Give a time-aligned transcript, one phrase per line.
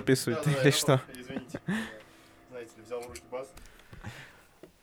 [0.00, 1.00] будем записывать или что?
[1.12, 1.60] Извините.
[2.50, 3.48] Знаете ли, взял в руки бас.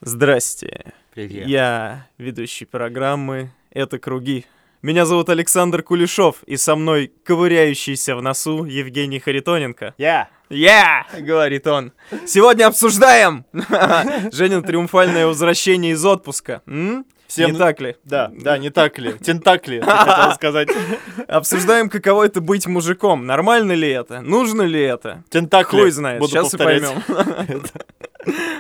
[0.02, 0.94] Здрасте.
[1.14, 1.48] Привет.
[1.48, 4.46] Я ведущий программы «Это круги».
[4.84, 9.96] Меня зовут Александр Кулешов, и со мной ковыряющийся в носу Евгений Харитоненко.
[9.98, 10.30] Я.
[10.50, 11.94] Я, говорит он.
[12.26, 13.44] Сегодня обсуждаем
[14.32, 16.62] Женин триумфальное возвращение из отпуска.
[16.68, 17.06] М?
[17.38, 17.96] Всем- Не так ли?
[18.04, 19.14] Да, да, не так ли?
[19.14, 20.70] Тентакли, хотел сказать.
[21.28, 23.26] Обсуждаем, каково это быть мужиком.
[23.26, 24.22] Нормально ли это?
[24.22, 25.24] Нужно ли это?
[25.30, 25.82] Тентакли.
[25.82, 26.84] Хуй знает, Буду сейчас и повторять.
[27.06, 27.64] поймем.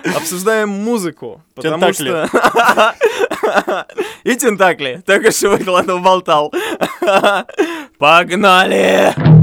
[0.16, 2.28] Обсуждаем музыку, потому Тентакли.
[2.28, 2.96] что...
[4.24, 5.02] И тентакли.
[5.06, 6.54] Только что выкладывал болтал.
[7.98, 9.14] Погнали!
[9.18, 9.37] Ну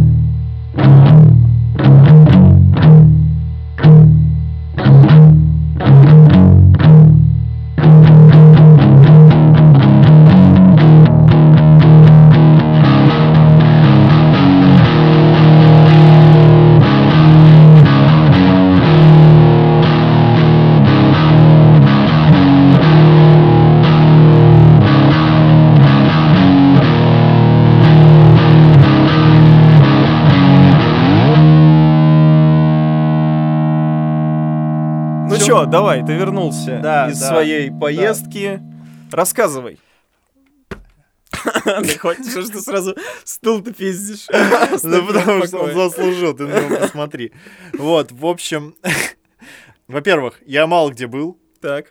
[35.66, 37.78] давай, ты вернулся Да, из да, своей да.
[37.78, 38.60] поездки.
[39.12, 39.78] Рассказывай.
[41.64, 42.94] Ты хочешь, что ты сразу
[43.24, 44.26] стул ты пиздишь?
[44.82, 47.32] Ну, потому что он заслужил, ты на него посмотри.
[47.74, 48.74] Вот, в общем,
[49.88, 51.38] во-первых, я мало где был.
[51.60, 51.86] Так.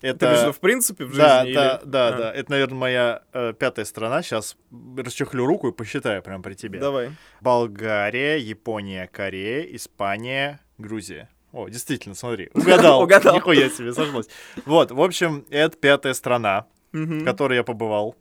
[0.00, 0.52] Это...
[0.52, 1.20] в принципе, в жизни?
[1.22, 2.32] Да, или- да, да, А, да.
[2.32, 4.22] Это, наверное, моя э, пятая страна.
[4.22, 4.56] Сейчас
[4.96, 6.78] расчехлю руку и посчитаю прямо при тебе.
[6.78, 7.10] Давай.
[7.40, 11.28] Болгария, Япония, Корея, Испания, Грузия.
[11.52, 12.50] О, действительно, смотри.
[12.54, 13.02] Угадал.
[13.04, 13.34] Угадал.
[13.34, 14.26] Нихуя себе, сошлось.
[14.66, 18.14] Вот, в общем, это пятая страна, в которой я побывал.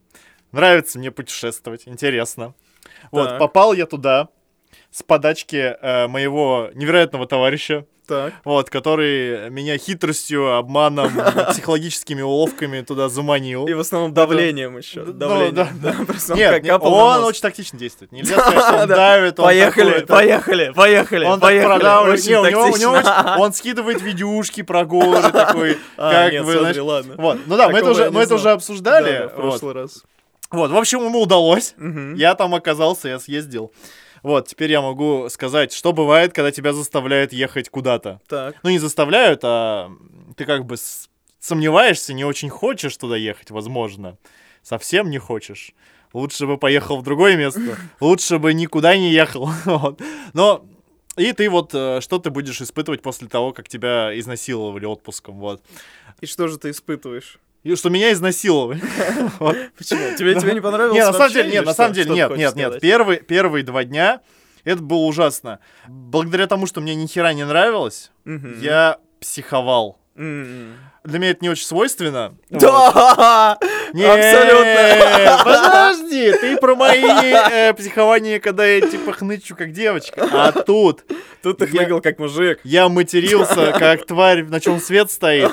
[0.51, 2.53] Нравится мне путешествовать, интересно.
[3.11, 4.29] Вот, попал я туда
[4.91, 8.33] с подачки э, моего невероятного товарища, Так.
[8.45, 11.11] вот, который меня хитростью, обманом,
[11.49, 13.67] психологическими уловками туда заманил.
[13.67, 15.03] И в основном давлением еще.
[15.03, 15.51] Давление.
[15.51, 15.95] да, да.
[16.07, 18.11] Просто он Нет, он очень тактично действует.
[18.11, 18.95] Нельзя сказать, что он Да.
[18.95, 23.05] давит, Поехали, поехали, поехали, Он продавливает.
[23.39, 26.77] Он скидывает видюшки про горы такой, А, как знаешь.
[26.77, 27.15] ладно.
[27.17, 29.11] Вот, ну да, мы это уже, обсуждали.
[29.11, 30.03] Да, да, в прошлый раз.
[30.49, 31.75] Вот, в общем, ему удалось.
[32.15, 33.71] Я там оказался, я съездил.
[34.27, 38.19] Вот, теперь я могу сказать, что бывает, когда тебя заставляют ехать куда-то.
[38.27, 38.57] Так.
[38.61, 39.89] Ну, не заставляют, а
[40.35, 40.75] ты как бы
[41.39, 44.17] сомневаешься, не очень хочешь туда ехать, возможно.
[44.63, 45.71] Совсем не хочешь.
[46.11, 47.77] Лучше бы поехал в другое место.
[48.01, 49.49] Лучше бы никуда не ехал.
[49.63, 50.01] Вот.
[50.33, 50.65] Но
[51.15, 55.63] и ты вот э, что ты будешь испытывать после того, как тебя изнасиловали отпуском, вот.
[56.19, 57.39] И что же ты испытываешь?
[57.67, 58.79] И что меня изнасиловали.
[59.77, 60.15] Почему?
[60.17, 62.79] Тебе, тебе не понравилось Не, на самом деле, нет, на самом деле, нет, нет, нет.
[62.79, 64.21] Первые, первые два дня
[64.63, 65.59] это было ужасно.
[65.85, 69.99] Благодаря тому, что мне ни хера не нравилось, я психовал.
[70.15, 70.77] М.
[71.03, 72.35] Для меня это не очень свойственно.
[72.49, 73.57] Да!
[73.61, 75.41] Нет, Абсолютно.
[75.43, 80.27] Подожди, ты про мои э, психования, когда я типа хнычу как девочка.
[80.31, 81.03] А тут
[81.41, 82.59] Тут ты хныкал как мужик.
[82.63, 85.51] я матерился, как тварь, на чем свет стоит.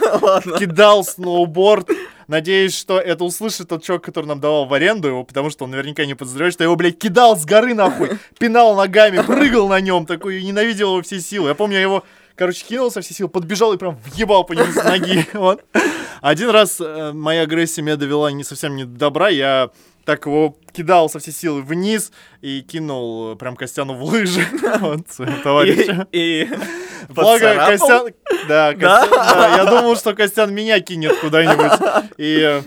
[0.58, 1.88] Кидал сноуборд.
[2.26, 5.70] Надеюсь, что это услышит тот человек, который нам давал в аренду его, потому что он
[5.72, 9.78] наверняка не подозревает, что я его, блядь, кидал с горы нахуй, пинал ногами, прыгал на
[9.80, 11.50] нем, такой, ненавидел его все силы.
[11.50, 12.02] Я помню, я его,
[12.36, 15.26] короче, кинул со всей силы, подбежал и прям въебал по нему с ноги.
[15.34, 15.64] Вот.
[16.20, 19.70] Один раз э, моя агрессия меня довела не совсем не до добра, я
[20.04, 24.46] так его кидал со всей силы вниз и кинул э, прям Костяну в лыжи.
[24.80, 26.06] Вот, своему товарищу.
[26.12, 26.42] И...
[26.42, 27.54] и Благо?
[27.54, 28.08] Костян...
[28.48, 32.62] Да, Костян- да, я думал, что Костян меня кинет куда-нибудь, и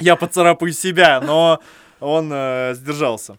[0.00, 1.60] я поцарапаю себя, но
[2.00, 3.38] он э, сдержался.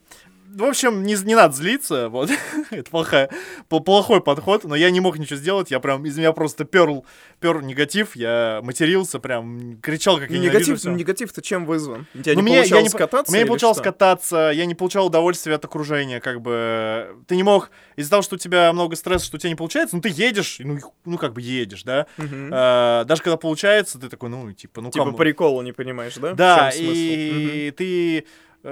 [0.58, 2.30] В общем, не, не надо злиться, вот,
[2.72, 3.30] это плохая,
[3.70, 7.06] пл- плохой подход, но я не мог ничего сделать, я прям, из меня просто перл,
[7.42, 12.08] перл негатив, я матерился, прям кричал, как я Негатив, негатив-то чем вызван?
[12.16, 13.84] У тебя Ну, не мне- я получалось по- кататься У меня не получалось что?
[13.84, 17.16] кататься, я не получал удовольствия от окружения, как бы.
[17.28, 19.96] Ты не мог, из-за того, что у тебя много стресса, что у тебя не получается,
[19.98, 22.06] ну ты едешь, ну, ну как бы едешь, да.
[22.18, 22.50] Мгм.
[22.54, 25.18] А, даже когда получается, ты такой, ну, типа, ну Типа кому?
[25.18, 26.34] прикола не понимаешь, да?
[26.34, 28.24] Да, и ты э,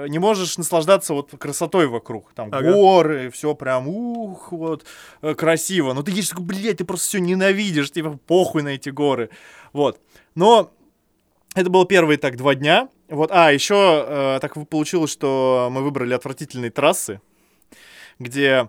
[0.08, 2.32] не можешь наслаждаться вот красотой вокруг.
[2.34, 2.72] Там Ага.
[2.72, 4.84] горы, все прям, ух, вот,
[5.22, 5.92] э, красиво.
[5.92, 9.30] Но ты едешь такой, блядь, ты просто все ненавидишь, типа, похуй на эти горы.
[9.72, 10.00] Вот.
[10.34, 10.72] Но
[11.54, 12.88] это было первые так два дня.
[13.08, 17.20] Вот, а, еще э, так получилось, что мы выбрали отвратительные трассы,
[18.18, 18.68] где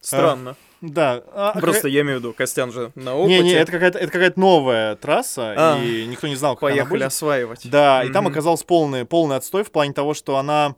[0.00, 0.56] Странно.
[0.80, 1.22] Да.
[1.32, 3.38] а, Просто я имею в виду, Костян же на опыте.
[3.38, 5.78] Не, не, это какая-то это какая-то новая трасса, А.
[5.82, 7.06] и никто не знал, как она Поехали будет.
[7.06, 7.70] осваивать.
[7.70, 10.74] Да, и там оказался полный, полный отстой в плане того, что она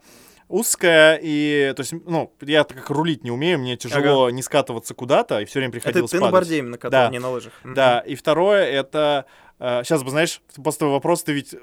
[0.49, 4.95] узкая, и, то есть, ну, я так как рулить не умею, мне тяжело не скатываться
[4.95, 6.33] куда-то, и все время Это приходилось ты на падать.
[6.33, 7.11] борде именно катал, Да.
[7.11, 7.53] не на лыжах.
[7.65, 9.27] Да, и второе, это...
[9.58, 11.55] сейчас бы, знаешь, после твоего вопроса ты ведь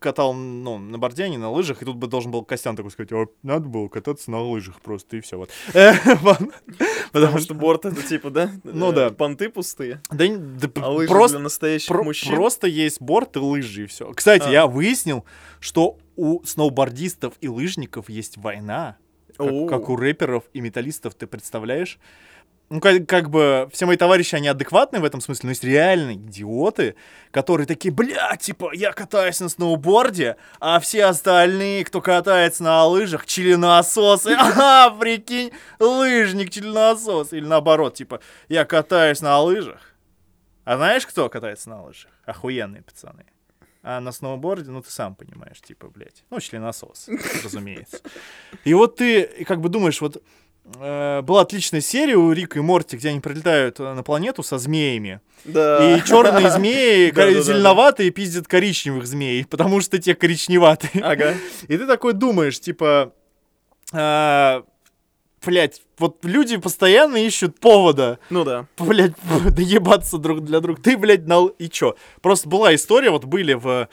[0.00, 2.90] катал, ну, на борде, а не на лыжах, и тут бы должен был Костян такой
[2.90, 5.50] сказать, «А, надо было кататься на лыжах просто, и все, вот.
[5.72, 6.38] Э, вот.
[7.12, 8.50] Потому что борт это типа, да?
[8.64, 9.10] Ну э, да.
[9.10, 10.24] Понты пустые, Да,
[10.76, 12.34] а просто для настоящих мужчин.
[12.34, 14.12] Просто есть борт и лыжи, и все.
[14.12, 14.50] Кстати, А.
[14.50, 15.24] я выяснил,
[15.60, 18.98] что у сноубордистов и лыжников есть война,
[19.36, 21.98] как у рэперов и металлистов, ты представляешь?
[22.70, 26.12] Ну, как, как бы все мои товарищи, они адекватные в этом смысле, но есть реально
[26.14, 26.96] идиоты,
[27.30, 33.24] которые такие, бля, типа, я катаюсь на сноуборде, а все остальные, кто катается на лыжах,
[33.24, 34.34] членососы.
[34.38, 37.32] Ага, прикинь, лыжник, членосос.
[37.32, 39.94] Или наоборот, типа, я катаюсь на лыжах,
[40.64, 42.10] а знаешь, кто катается на лыжах?
[42.26, 43.24] Охуенные пацаны.
[43.82, 46.24] А на сноуборде, ну ты сам понимаешь, типа, блядь.
[46.28, 47.08] Ну, членосос,
[47.42, 48.00] разумеется.
[48.64, 50.22] И вот ты как бы думаешь, вот
[50.76, 55.20] была отличная серия у Рика и Морти, где они прилетают э, на планету со змеями.
[55.44, 55.96] Да.
[55.96, 57.10] И черные змеи
[57.42, 61.02] зеленоватые пиздят коричневых змей, потому что те коричневатые.
[61.02, 61.34] Ага.
[61.68, 63.12] И ты такой думаешь, типа,
[63.92, 64.64] а,
[65.44, 68.66] блядь, вот люди постоянно ищут повода Ну да.
[68.78, 69.14] блядь,
[69.54, 70.80] доебаться друг для друга.
[70.80, 71.48] Ты, блядь, на...
[71.58, 71.96] И чё?
[72.20, 73.88] Просто была история, вот были в...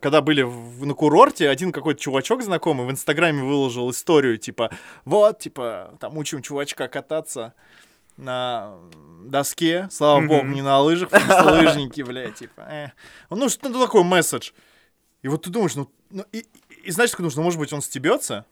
[0.00, 4.70] Когда были в- на курорте, один какой-то чувачок знакомый в Инстаграме выложил историю, типа,
[5.04, 7.54] вот, типа, там учим чувачка кататься
[8.16, 8.76] на
[9.24, 10.28] доске, слава Мгм.
[10.28, 12.88] богу, не на лыжах, лыжники, блядь, типа, э.
[13.30, 14.50] Ну, что такой месседж?
[15.22, 17.82] И вот ты думаешь, ну, ну, и, и, и знаешь, что нужно, может быть, он
[17.82, 18.44] стебется?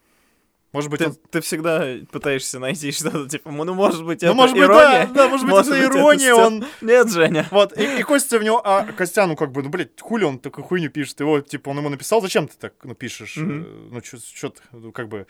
[0.77, 4.37] Может быть, Ты, он ты всегда пытаешься найти что-то, типа, ну, может быть, Ну, это
[4.37, 5.07] может быть, ирония.
[5.07, 6.39] да, да, может быть, Может это быть, это ирония, стёб.
[6.47, 6.65] он...
[6.83, 7.47] Нет, Женя.
[7.51, 10.67] Вот, и, и Костя в него, а Костяну как бы, ну, блядь, хули он такую
[10.67, 13.39] хуйню пишет, его, типа, он ему написал, зачем ты так, ну, пишешь.
[13.39, 15.27] Э, ну, что ты, ну, как бы,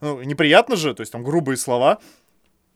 [0.00, 1.98] ну, неприятно же, то есть там грубые слова,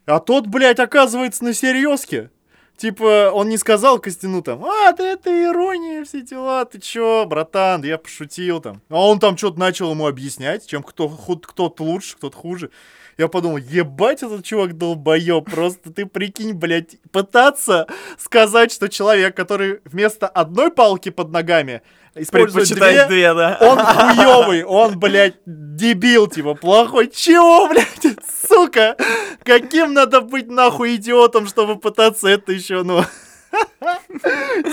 [0.06, 2.31] а тот, блядь, оказывается на серьезке.
[2.78, 7.80] Типа, он не сказал Костяну там, а, да это ирония, все дела, ты чё, братан,
[7.82, 8.80] да я пошутил там.
[8.88, 12.70] А он там что-то начал ему объяснять, чем кто, кто-то лучше, кто-то хуже.
[13.16, 19.81] Я подумал, ебать, этот чувак долбоеб, просто ты прикинь, блядь, пытаться сказать, что человек, который
[19.84, 21.82] вместо одной палки под ногами
[22.19, 23.59] использует две, две, да.
[23.61, 27.08] он хуёвый, он, блядь, дебил, типа, плохой.
[27.08, 28.96] Чего, блядь, сука?
[29.44, 33.03] Каким надо быть, нахуй, идиотом, чтобы пытаться это еще, ну...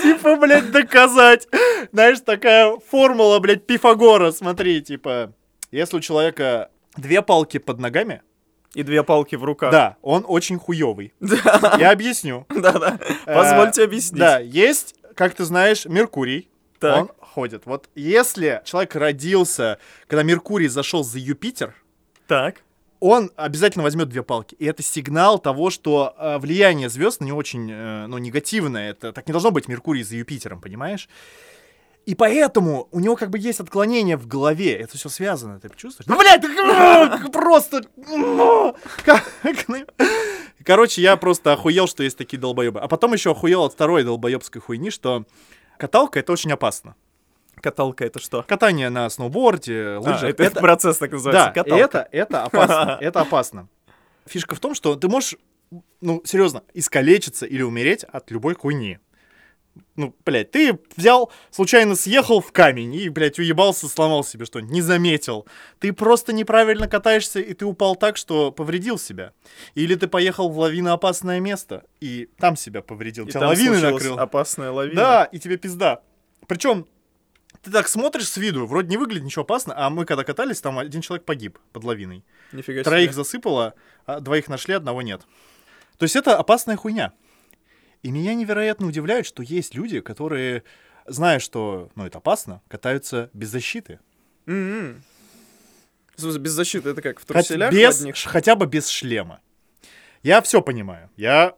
[0.02, 1.48] Типа, блядь, доказать.
[1.92, 5.32] Знаешь, такая формула, блядь, Пифагора, смотри, типа...
[5.72, 8.22] Если у человека две палки под ногами,
[8.74, 9.72] И две палки в руках.
[9.72, 11.12] да, он очень хуёвый.
[11.78, 12.46] Я объясню.
[12.50, 12.98] да.
[13.26, 14.18] Э, Позвольте объяснить.
[14.20, 16.48] Да, есть, как ты знаешь, Меркурий.
[16.78, 16.96] Так.
[17.00, 17.66] Он ходит.
[17.66, 19.78] Вот если человек родился,
[20.08, 21.74] когда Меркурий зашел за Юпитер,
[22.26, 22.62] Так.
[22.98, 24.54] он обязательно возьмет две палки.
[24.54, 28.90] И это сигнал того, что э, влияние звезд него очень э, ну, негативное.
[28.90, 31.10] Это так не должно быть Меркурий за Юпитером, понимаешь?
[32.06, 34.72] И поэтому у него как бы есть отклонение в голове.
[34.74, 36.06] Это все связано, ты чувствуешь?
[36.08, 36.42] Ну, блядь,
[37.32, 37.82] просто...
[39.04, 39.24] Как-
[40.64, 42.80] Короче, я просто охуел, что есть такие долбоебы.
[42.80, 45.24] А потом еще охуел от второй долбоебской хуйни, что
[45.78, 46.94] каталка— это очень опасно.
[47.60, 48.42] Каталка это что?
[48.46, 50.34] Катание на сноуборде, А, лыжах.
[50.38, 51.46] это, процесс так называется.
[51.46, 51.84] Да, каталка.
[51.84, 52.98] это, это опасно.
[53.00, 53.68] Это опасно.
[54.26, 55.36] Фишка в том, что ты можешь,
[56.00, 58.98] ну, серьезно, искалечиться или умереть от любой хуйни.
[59.94, 64.80] Ну, блядь, ты взял, случайно съехал в камень и, блядь, уебался, сломал себе что-нибудь, не
[64.80, 65.46] заметил.
[65.80, 69.32] Ты просто неправильно катаешься, и ты упал так, что повредил себя.
[69.74, 73.26] Или ты поехал в лавиноопасное место, и там себя повредил.
[73.26, 74.18] И Тебя там случилась накрыл.
[74.18, 74.94] опасная лавина.
[74.96, 76.00] Да, и тебе пизда.
[76.46, 76.86] Причем
[77.66, 80.78] ты так смотришь с виду, вроде не выглядит ничего опасно, а мы когда катались, там
[80.78, 82.24] один человек погиб под лавиной.
[82.52, 82.84] Нифига себе.
[82.84, 83.74] Троих засыпало,
[84.06, 85.22] а двоих нашли, одного нет.
[85.98, 87.12] То есть это опасная хуйня.
[88.04, 90.62] И меня невероятно удивляет, что есть люди, которые,
[91.06, 93.98] зная, что ну, это опасно, катаются без защиты.
[94.46, 98.14] Смысле, без защиты это как в труселях без, одних?
[98.16, 99.40] ш- хотя бы без шлема.
[100.22, 101.10] Я все понимаю.
[101.16, 101.56] Я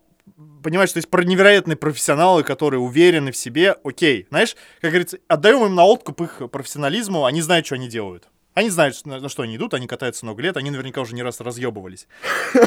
[0.62, 3.76] понимаю, что есть про невероятные профессионалы, которые уверены в себе.
[3.84, 8.28] Окей, знаешь, как говорится, отдаем им на откуп их профессионализму, они знают, что они делают.
[8.58, 11.40] Они знают, на, что они идут, они катаются много лет, они наверняка уже не раз
[11.40, 12.08] разъебывались.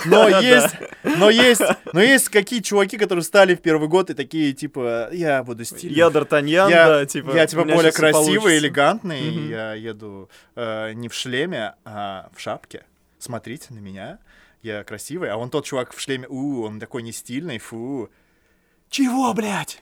[0.05, 4.53] Но есть, но есть, но есть какие чуваки, которые стали в первый год и такие,
[4.53, 5.97] типа, я буду стильным.
[5.97, 7.35] Я Д'Артаньян, да, типа.
[7.35, 9.49] я типа более красивый, элегантный.
[9.49, 12.85] Я еду э, не в шлеме, а в шапке.
[13.19, 14.19] Смотрите на меня.
[14.63, 18.09] Я красивый, а он тот чувак в шлеме, у, он такой не стильный, фу.
[18.89, 19.81] Чего, блядь?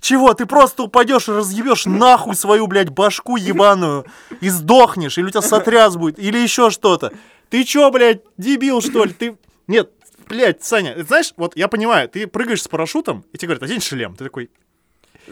[0.00, 0.34] Чего?
[0.34, 4.04] Ты просто упадешь и разъебешь нахуй свою, блядь, башку ебаную
[4.40, 7.12] и сдохнешь, или у тебя сотряс будет, или еще что-то.
[7.50, 9.12] Ты чё, блядь, дебил, что ли?
[9.12, 9.38] Ты...
[9.68, 9.90] Нет,
[10.28, 14.16] блядь, Саня, знаешь, вот я понимаю, ты прыгаешь с парашютом, и тебе говорят, одень шлем.
[14.16, 14.50] Ты такой,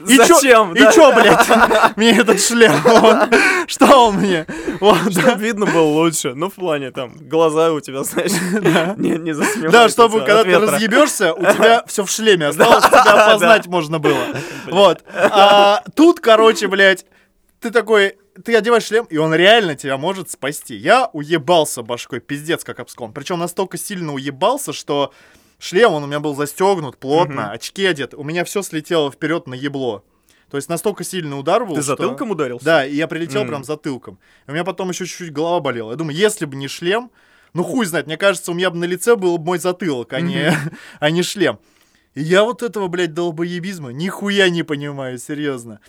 [0.08, 0.74] и Зачем?
[0.74, 2.74] Чё, И чё, блядь, мне этот шлем?
[2.82, 3.34] Вот.
[3.66, 4.46] Что он мне?
[4.80, 5.34] Вот, да.
[5.34, 6.34] Видно было лучше.
[6.34, 8.32] Ну, в плане, там, глаза у тебя, знаешь,
[8.98, 13.26] не, не засмеваются Да, чтобы когда ты разъебешься, у тебя все в шлеме осталось, тебя
[13.26, 14.24] опознать можно было.
[14.66, 15.02] Вот.
[15.14, 17.06] А тут, короче, блядь,
[17.60, 20.74] ты такой, ты одеваешь шлем, и он реально тебя может спасти.
[20.76, 23.12] Я уебался башкой, пиздец, как обском.
[23.12, 25.12] Причем настолько сильно уебался, что
[25.58, 27.50] шлем, он у меня был застегнут плотно, Мгм.
[27.52, 30.04] очки одеты, у меня все слетело вперед на ебло.
[30.50, 31.74] То есть настолько сильный удар был.
[31.74, 32.64] Ты что- затылком ударился?
[32.64, 33.48] Да, и я прилетел М.
[33.48, 34.18] прям затылком.
[34.46, 35.90] И у меня потом еще чуть-чуть голова болела.
[35.90, 37.10] Я думаю, если бы не шлем,
[37.52, 40.52] ну хуй знает, мне кажется, у меня бы на лице был мой затылок, а не,
[41.00, 41.58] а не шлем.
[42.14, 45.80] И я вот этого, блядь, долбоебизма нихуя не понимаю, серьезно.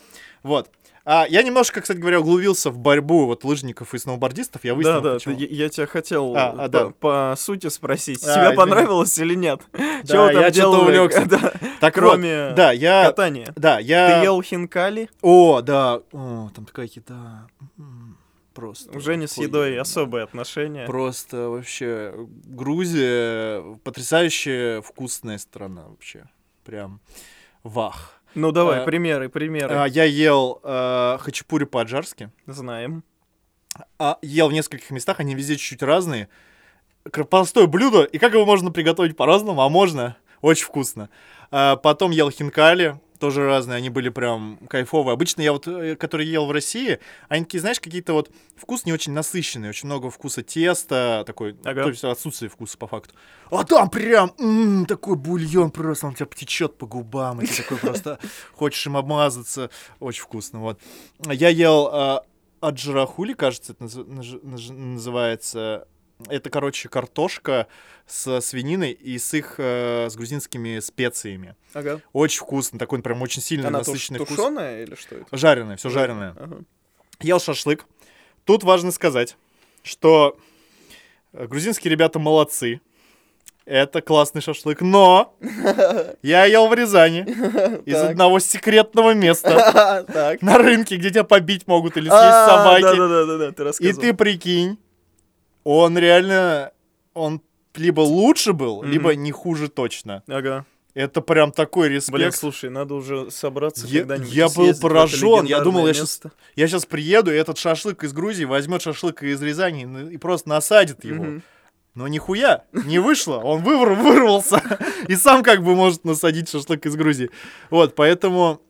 [0.42, 0.70] Вот.
[1.10, 4.62] А я немножко, кстати говоря, углубился в борьбу вот лыжников и сноубордистов.
[4.62, 5.36] Я Да, выяснил, да, почему.
[5.38, 6.90] ты- я, я тебя хотел А, по, а, да.
[6.90, 8.56] по сути спросить, А, тебе извини.
[8.56, 9.62] понравилось или нет?
[9.72, 11.24] Да, Чего я что-то увлекся.
[11.28, 13.04] Да, Так кроме вот, да, я...
[13.06, 13.50] катания.
[13.56, 14.20] Да, я...
[14.20, 15.08] Ты ел хинкали?
[15.22, 16.02] О, да.
[16.12, 17.46] О, там такая еда.
[17.78, 18.18] М,
[18.52, 18.94] Просто.
[18.94, 19.82] У Жени с едой охуенно.
[19.82, 20.84] особые отношения.
[20.84, 22.12] Просто вообще
[22.44, 26.24] Грузия потрясающе вкусная страна вообще.
[26.64, 27.00] Прям
[27.68, 28.20] вах.
[28.34, 29.74] Ну давай, А, примеры, примеры.
[29.74, 32.30] А, я ел э, хачапури по-аджарски.
[32.46, 33.02] Знаем.
[33.98, 36.28] А, ел в нескольких местах, они везде чуть-чуть разные.
[37.30, 40.16] Простое блюдо, и как его можно приготовить по-разному, а можно.
[40.40, 41.08] Очень вкусно.
[41.50, 45.14] А, потом ел хинкали, тоже разные, они были прям кайфовые.
[45.14, 46.98] Обычно я вот, э, который ел в России,
[47.28, 51.84] они такие, знаешь, какие-то вот вкус не очень насыщенные, очень много вкуса теста, такой, Ага.
[51.84, 53.14] то есть отсутствие вкуса по факту.
[53.50, 57.62] А там прям м, такой бульон просто, он у тебя течет по губам, и ты
[57.62, 58.18] такой просто
[58.52, 59.70] хочешь им обмазаться.
[60.00, 60.80] Очень вкусно, вот.
[61.26, 62.24] Я ел а,
[62.60, 63.84] аджарахули, кажется, это
[64.72, 65.86] называется.
[66.28, 67.68] Это, короче, картошка
[68.06, 71.54] с свининой и с их э, с грузинскими специями.
[71.74, 72.00] Ага.
[72.12, 74.36] Очень вкусно, такой прям очень сильный Она туш- насыщенный вкус.
[74.36, 75.36] тушеная или что это?
[75.36, 76.34] Жареное, все жареное.
[76.38, 76.58] Ага.
[77.20, 77.84] Ел шашлык.
[78.44, 79.36] Тут важно сказать,
[79.82, 80.36] что
[81.32, 82.80] грузинские ребята молодцы.
[83.64, 85.36] Это классный шашлык, но
[86.22, 87.20] я ел в Рязани
[87.84, 90.06] из одного секретного места
[90.40, 92.46] на рынке, где тебя побить могут или съесть А,
[92.80, 93.82] собаки.
[93.84, 94.78] И ты прикинь,
[95.76, 96.72] он реально,
[97.14, 97.40] он
[97.74, 98.90] либо лучше был, Мгм.
[98.90, 100.22] либо не хуже точно.
[100.28, 100.64] Ага.
[100.94, 102.14] Это прям такой респект.
[102.18, 104.32] Блин, слушай, надо уже собраться Я- когда-нибудь.
[104.32, 106.32] я был поражен, я думал, я место.
[106.56, 110.48] Я сейчас приеду, и этот шашлык из Грузии возьмет шашлык из Рязани и- и просто
[110.48, 111.22] насадит его.
[111.22, 111.42] Мгм.
[111.94, 113.36] Но нихуя, не вышло.
[113.38, 114.60] Он вырвался.
[115.08, 117.30] И сам как бы может насадить шашлык из Грузии.
[117.70, 118.60] Вот, поэтому,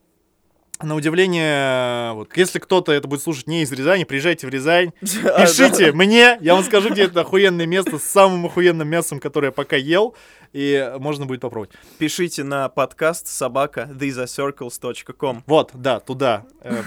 [0.82, 5.92] на удивление, вот, если кто-то это будет слушать не из Рязани, приезжайте в Рязань, пишите
[5.92, 9.76] мне, я вам скажу, где это охуенное место с самым охуенным мясом, которое я пока
[9.76, 10.14] ел,
[10.52, 11.70] и можно будет попробовать.
[11.99, 15.44] Пишите на подкаст собака thesacircles.com.
[15.47, 16.47] Вот, да, туда.
[16.61, 16.82] Э,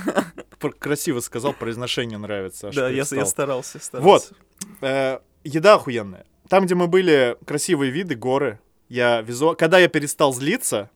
[0.79, 2.71] Красиво сказал, произношение нравится.
[2.73, 4.03] Да, я, старался, старался.
[4.03, 4.33] Вот.
[4.81, 6.25] Э, еда охуенная.
[6.49, 8.59] Там, где мы были, красивые виды, горы.
[8.89, 9.55] Я визу...
[9.57, 10.89] Когда я перестал злиться,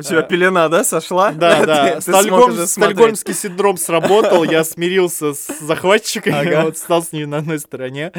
[0.00, 1.32] У тебя пелена, да, сошла?
[1.32, 1.66] да,
[2.00, 8.12] да, стальгольмский синдром сработал, я смирился с захватчиками, вот стал с ними на одной стороне.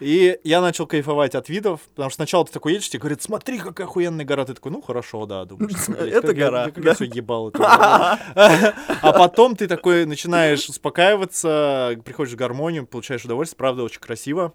[0.00, 3.58] И я начал кайфовать от видов, потому что сначала ты такой едешь, тебе говорят, смотри,
[3.58, 4.44] какая охуенная гора.
[4.44, 5.88] Ты такой, ну хорошо, да, думаешь.
[5.88, 7.52] Это гора, Как я все ебал.
[7.58, 14.54] А потом ты такой начинаешь успокаиваться, приходишь в гармонию, получаешь удовольствие, правда, очень красиво.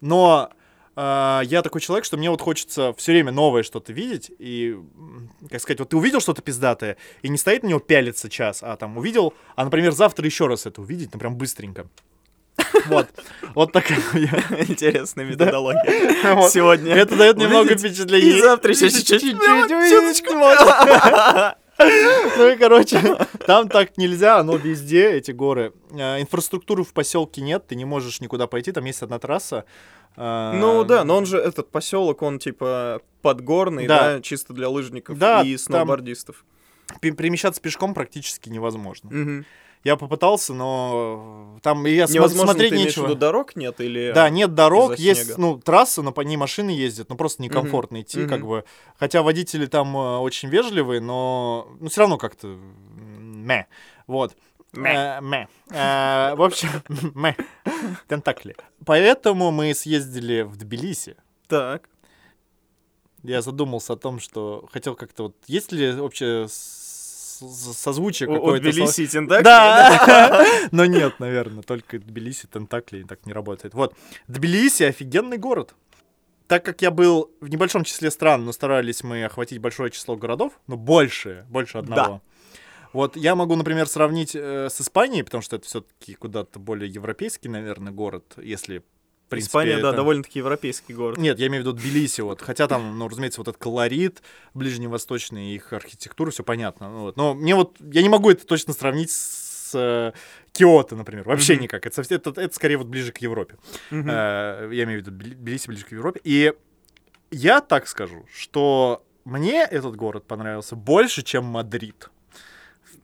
[0.00, 0.50] Но
[0.96, 4.30] я такой человек, что мне вот хочется все время новое что-то видеть.
[4.38, 4.76] И,
[5.50, 8.76] как сказать, вот ты увидел что-то пиздатое, и не стоит на него пялиться час, а
[8.76, 11.86] там увидел, а, например, завтра еще раз это увидеть, ну прям быстренько.
[12.86, 13.08] Вот.
[13.54, 13.98] Вот такая.
[14.68, 16.48] Интересная методология.
[16.48, 16.94] Сегодня.
[16.94, 18.38] Это дает немного впечатлений.
[18.38, 19.36] И завтра еще чуть-чуть.
[19.36, 19.70] Вот.
[22.36, 23.00] Ну и, короче,
[23.46, 25.72] там так нельзя, оно везде, эти горы.
[25.92, 29.64] А, Инфраструктуры в поселке нет, ты не можешь никуда пойти, там есть одна трасса.
[30.16, 34.14] А, Ну да, но он же, этот поселок, он типа подгорный, Да.
[34.14, 36.44] да, чисто для лыжников Да, и сноубордистов.
[37.00, 39.44] пе- Перемещаться пешком практически невозможно.
[39.84, 43.06] Я попытался, но там я Невозможно, смотреть ты нечего.
[43.06, 44.12] виду, дорог нет или...
[44.14, 48.20] Да, нет дорог, есть, ну, трасса, но по ней машины ездят, ну, просто некомфортно идти,
[48.20, 48.28] мгм.
[48.28, 48.64] как бы.
[48.96, 52.56] Хотя водители там э, очень вежливые, но, ну, все равно как-то
[52.96, 53.66] мэ.
[54.06, 54.36] Вот.
[54.72, 54.90] Мэ.
[54.90, 55.48] Э, Мэ.
[55.70, 56.68] Э, В общем,
[57.14, 57.36] мэ.
[58.08, 58.56] Тентакли.
[58.86, 61.16] Поэтому мы съездили в Тбилиси.
[61.48, 61.88] Так.
[63.22, 65.36] Я задумался о том, что хотел как-то вот...
[65.46, 65.92] Есть ли
[66.48, 67.42] с-
[67.76, 68.70] созвучие какое-то?
[68.70, 69.44] Тбилиси и Тентакли?
[69.44, 73.74] Да, но нет, наверное, только Тбилиси, Тентакли так не работает.
[73.74, 73.94] Вот,
[74.28, 75.74] Тбилиси офигенный город.
[76.48, 80.52] Так как я был в небольшом числе стран, но старались мы охватить большое число городов,
[80.66, 82.22] ну, больше, больше одного.
[82.92, 87.48] Вот я могу, например, сравнить э, с Испанией, потому что это все-таки куда-то более европейский,
[87.48, 88.82] наверное, город, если
[89.28, 91.16] принципе, Испания, да, это- довольно-таки европейский город.
[91.16, 92.42] нет, я имею в виду Тбилиси, вот.
[92.42, 94.22] Хотя там, ну, разумеется, вот этот колорит
[94.52, 96.90] ближневосточный, их архитектура, все понятно.
[96.90, 97.16] ну вот.
[97.16, 100.12] Но мне вот, я не могу это точно сравнить с э,
[100.52, 101.24] Киото, например.
[101.24, 101.62] Вообще Мгм.
[101.62, 101.86] никак.
[101.86, 103.56] Это, это, это скорее вот ближе к Европе.
[103.90, 104.10] Мгм.
[104.10, 106.20] Э, я имею в виду Тбили- Тбилиси ближе к Европе.
[106.24, 106.52] И
[107.30, 112.10] я так скажу, что мне этот город понравился больше, чем Мадрид.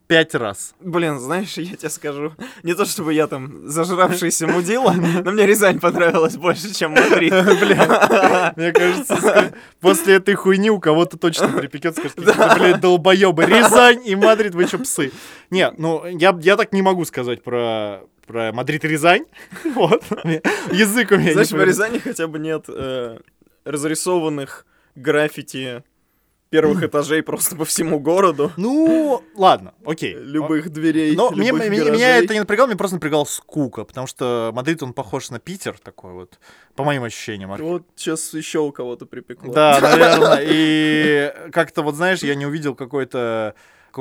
[0.09, 0.75] Пять раз.
[0.81, 5.79] Блин, знаешь, я тебе скажу, не то чтобы я там зажравшийся мудила, но мне Рязань
[5.79, 7.31] понравилась больше, чем Мадрид.
[7.61, 13.45] Бля, мне кажется, после этой хуйни у кого-то точно припекет, скажет, блядь, долбоебы.
[13.45, 15.13] Рязань и Мадрид, вы что, псы?
[15.51, 19.27] Не, ну, я, я так не могу сказать про, про Мадрид и Рязань.
[19.75, 20.03] Вот.
[20.73, 21.63] Язык у меня Знаешь, в.
[21.63, 23.19] Рязани хотя бы нет э,
[23.67, 25.83] разрисованных граффити
[26.51, 30.15] первых этажей просто по всему городу, Ну, ладно, окей.
[30.15, 34.07] любых дверей, Но мне, любых меня, меня это не напрягало, мне просто напрягала скука, потому
[34.07, 36.39] что Мадрид, он похож на Питер такой вот,
[36.75, 37.55] по моим ощущениям.
[37.57, 39.53] Вот сейчас еще у кого-то припекло.
[39.53, 40.41] Да, наверное.
[40.43, 43.55] И как-то вот, знаешь, я не увидел какой-то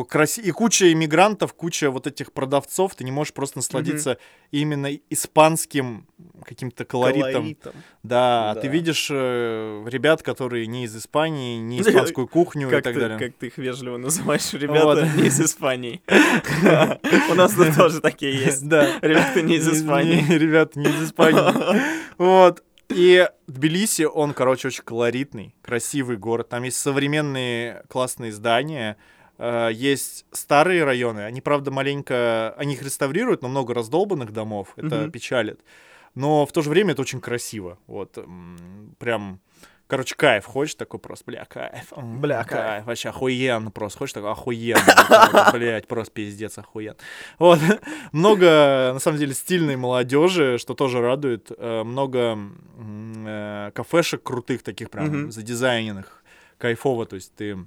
[0.03, 4.17] краси- и куча иммигрантов, куча вот этих продавцов, ты не можешь просто насладиться
[4.51, 6.07] именно испанским
[6.45, 7.31] каким-то колоритом.
[7.33, 7.73] Колоритом.
[8.03, 8.61] Да, а Да.
[8.61, 13.19] ты видишь э, ребят, которые не из Испании, не испанскую кухню и так ты, далее.
[13.19, 15.03] как ты их вежливо называешь, ребята Вот.
[15.15, 16.01] не из Испании.
[17.29, 18.67] У нас тут тоже такие есть.
[18.67, 18.99] Да.
[19.01, 20.23] Ребята не из Испании.
[20.33, 21.37] Ребята не из Испании.
[22.17, 22.63] Вот.
[22.89, 26.47] И Тбилиси, он, короче, очень колоритный, красивый город.
[26.49, 28.95] Там есть современные классные здания,
[29.37, 31.21] э, есть старые районы.
[31.21, 32.53] Они, правда, маленько...
[32.57, 34.69] Они их реставрируют, но много раздолбанных домов.
[34.75, 35.11] Это Мгм.
[35.11, 35.59] печалит.
[36.15, 37.77] Но в то же время это очень красиво.
[37.87, 38.17] Вот.
[38.99, 39.39] Прям...
[39.89, 40.43] Короче, кайф.
[40.43, 41.93] Хочешь такой просто, бля, кайф.
[41.95, 42.85] Бля, кайф.
[42.85, 43.99] Вообще охуенно просто.
[43.99, 45.49] Хочешь такой охуенно.
[45.53, 46.97] Блядь, просто пиздец охуенно.
[47.39, 47.59] Вот.
[48.11, 51.51] Много, на самом деле, стильной молодежи, что тоже радует.
[51.57, 52.37] Э, Много
[52.77, 56.21] э, кафешек крутых таких прям задизайненных.
[56.57, 57.57] Кайфово, то есть ты...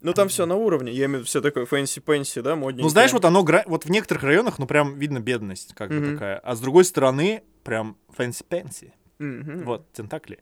[0.00, 2.84] Ну там все на уровне, я имею в виду все такое фэнси-пенси, да, модненькое.
[2.84, 6.12] Ну, знаешь, вот оно, вот в некоторых районах, ну, прям видно бедность как бы Мгм.
[6.14, 6.38] такая.
[6.38, 8.92] А с другой стороны, прям фэнси-пенси.
[9.18, 9.64] Мгм.
[9.64, 10.38] Вот, тентакли.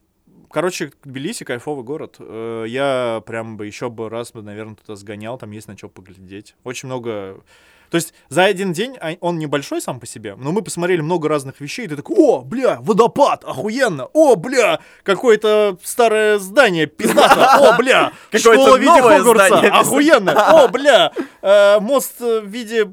[0.50, 2.16] Короче, Тбилиси кайфовый город.
[2.18, 5.88] Э, Я прям бы еще бы раз бы, наверное, туда сгонял, там есть на что
[5.88, 6.54] поглядеть.
[6.62, 7.42] Очень много...
[7.90, 11.28] То есть за один день а, он небольшой сам по себе, но мы посмотрели много
[11.28, 17.54] разных вещей, и ты такой, о, бля, водопад, охуенно, о, бля, какое-то старое здание, пиздато,
[17.74, 22.92] о, бля, школа в виде Хогвартса, охуенно, о, бля, э, мост в виде...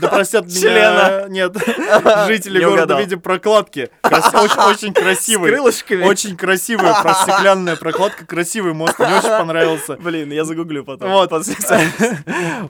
[0.00, 0.60] Да простят меня...
[0.60, 1.28] Члена.
[1.28, 1.56] Нет,
[2.26, 3.90] жители города в виде прокладки.
[4.02, 5.50] Очень, С красивый.
[5.50, 6.04] крылышками.
[6.04, 9.96] Очень красивая стеклянная прокладка, красивый мост, мне очень понравился.
[9.96, 11.10] Блин, я загуглю потом.
[11.10, 11.32] Вот.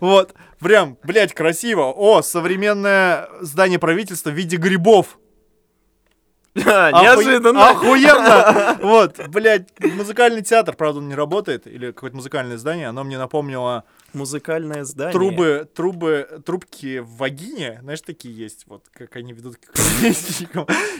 [0.01, 1.93] Вот, прям, блядь, красиво.
[1.95, 5.19] О, современное здание правительства в виде грибов.
[6.67, 7.71] А, Неожиданно.
[7.71, 8.79] Охуенно!
[8.83, 13.85] Вот, блядь, музыкальный театр, правда, он не работает, или какое-то музыкальное здание, оно мне напомнило
[14.19, 15.13] Музыкальное здание.
[15.13, 19.73] трубы, трубы, трубки в вагине, знаешь, такие есть, вот, как они ведут к.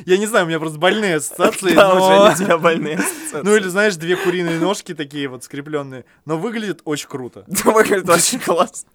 [0.07, 3.43] Я не знаю, у меня просто больные ассоциации, Да, уже у тебя больные ассоциации.
[3.45, 6.05] Ну или, знаешь, две куриные ножки такие вот скрепленные.
[6.25, 7.45] Но выглядит очень круто.
[7.65, 8.89] Выглядит очень классно.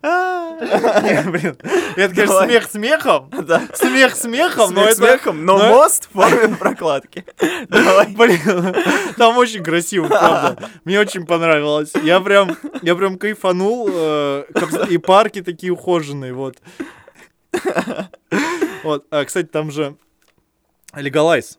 [0.00, 1.56] Блин,
[1.96, 3.30] это, конечно, смех смехом.
[3.30, 3.62] Да.
[3.74, 4.96] Смех смехом, но это...
[4.96, 7.24] смехом, но мост в форме прокладки.
[7.68, 8.74] Блин,
[9.16, 10.70] там очень красиво, правда.
[10.84, 11.92] Мне очень понравилось.
[12.02, 13.88] Я прям, я прям кайфанул.
[13.92, 14.44] э,
[14.90, 16.56] И парки такие ухоженные, вот.
[18.84, 19.96] Вот, а, кстати, там же
[20.94, 21.58] Легалайз.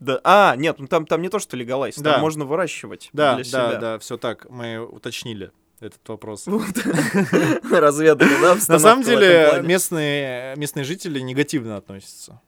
[0.00, 0.20] Да.
[0.24, 2.18] А, нет, ну там, там не то, что легалайз, там Да.
[2.18, 3.78] можно выращивать Да, для да, себя.
[3.80, 6.46] да, все так, мы уточнили этот вопрос.
[6.46, 6.64] Вот.
[7.70, 12.40] Разведали, да, На самом деле местные, местные жители негативно относятся.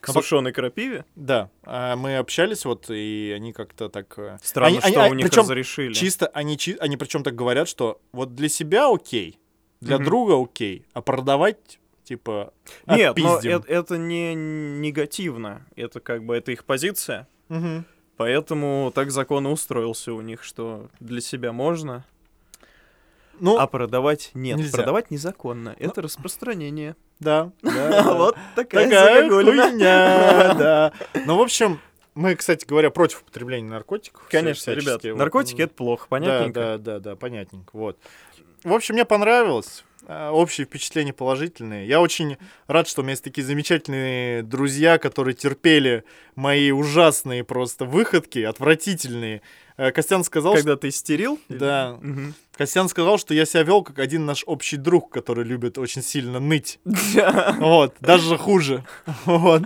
[0.00, 1.04] К сушеной крапиве?
[1.16, 4.14] Да, а, мы общались вот, и они как-то так...
[4.16, 5.92] э, Странно, они- они- что а, у них причем разрешили.
[5.92, 9.40] Чисто, они, они причем так говорят, что вот для себя окей,
[9.80, 10.04] для Мгм.
[10.04, 12.54] друга окей, а продавать, типа,
[12.86, 15.66] Нет, но это, это не негативно.
[15.74, 17.26] Это как бы это их позиция.
[17.48, 17.84] Мгм.
[18.16, 22.04] Поэтому так закон устроился у них, что для себя можно,
[23.40, 24.56] Ну, а продавать нет.
[24.58, 24.76] нельзя.
[24.78, 25.74] Продавать незаконно.
[25.78, 26.96] Это распространение.
[27.20, 27.50] да.
[27.62, 30.92] Вот такая хуйня, да.
[31.26, 31.80] Ну, в общем,
[32.14, 34.26] Мы, кстати говоря, против употребления наркотиков.
[34.30, 36.60] Конечно, ребят, наркотики м, это плохо, понятненько.
[36.60, 37.70] да, да, да, понятненько.
[37.72, 37.98] Вот.
[38.64, 39.84] В общем, мне понравилось.
[40.06, 41.86] А, Общие впечатления положительные.
[41.86, 46.02] Я очень рад, что у меня есть такие замечательные друзья, которые терпели
[46.34, 49.42] мои ужасные просто выходки, отвратительные.
[49.76, 51.38] Э, Костян сказал, Когда ты истерил?
[51.44, 51.58] что...
[51.58, 51.98] Да.
[52.00, 52.34] Мгм.
[52.58, 56.40] Костян сказал, что я себя вел как один наш общий друг, который любит очень сильно
[56.40, 56.80] ныть.
[57.58, 58.84] Вот, даже хуже.
[59.24, 59.62] Вот.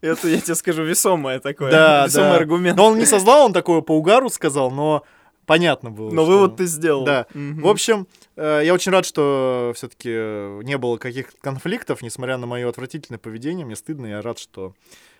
[0.00, 1.70] Это, я тебе скажу, весомое такое.
[1.72, 2.36] Да, Весомый да.
[2.36, 2.76] аргумент.
[2.76, 5.02] Но он не создал, он такое по угару сказал, но
[5.44, 6.10] понятно было.
[6.12, 7.04] Но что- вывод ты сделал.
[7.04, 7.26] Да.
[7.34, 7.62] Мгм.
[7.62, 8.06] В общем,
[8.36, 10.08] э, я очень рад, что все-таки
[10.64, 13.66] не было каких-то конфликтов, несмотря на мое отвратительное поведение.
[13.66, 14.74] Мне стыдно, я рад, что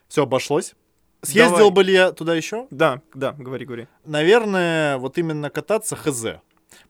[0.09, 0.75] все обошлось.
[1.23, 1.71] Съездил Давай.
[1.73, 2.69] бы ли я туда еще?
[2.71, 3.89] Да, да, говори, говори.
[4.05, 6.25] Наверное, вот именно кататься хз.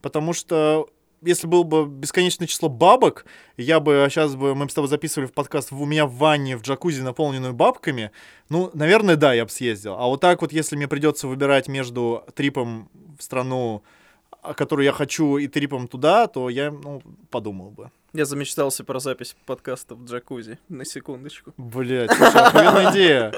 [0.01, 0.89] Потому что
[1.23, 5.27] если было бы бесконечное число бабок, я бы сейчас бы мы бы с тобой записывали
[5.27, 8.11] в подкаст у меня в ванне в джакузи, наполненную бабками,
[8.49, 9.95] ну, наверное, да, я бы съездил.
[9.95, 13.83] А вот так вот, если мне придется выбирать между трипом в страну,
[14.43, 17.91] а, которую я хочу, и трипом туда, то я, ну, подумал бы.
[18.17, 20.59] Я замечтался про запись подкаста в джакузи.
[20.71, 21.53] На секундочку.
[21.59, 23.33] Блять, охуенная идея.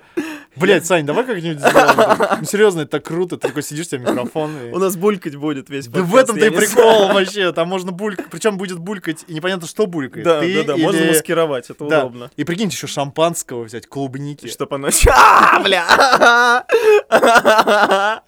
[0.54, 2.38] Блять, Сань, давай как-нибудь сделаем.
[2.40, 3.36] Ну, серьезно, это так круто.
[3.38, 4.50] Ты такой сидишь, у тебя микрофон.
[4.56, 6.12] и- У нас булькать будет весь Да подкаст.
[6.12, 7.52] в этом-то и прикол вообще.
[7.52, 8.26] Там можно булькать.
[8.30, 10.24] Причем будет булькать, и непонятно, что булькает.
[10.24, 11.98] Да, Ты да, да, можно или- маскировать, это Да.
[12.04, 12.30] удобно.
[12.36, 14.46] И прикиньте, еще шампанского взять, клубники.
[14.46, 14.88] Чтоб оно...
[15.08, 16.64] А, бля!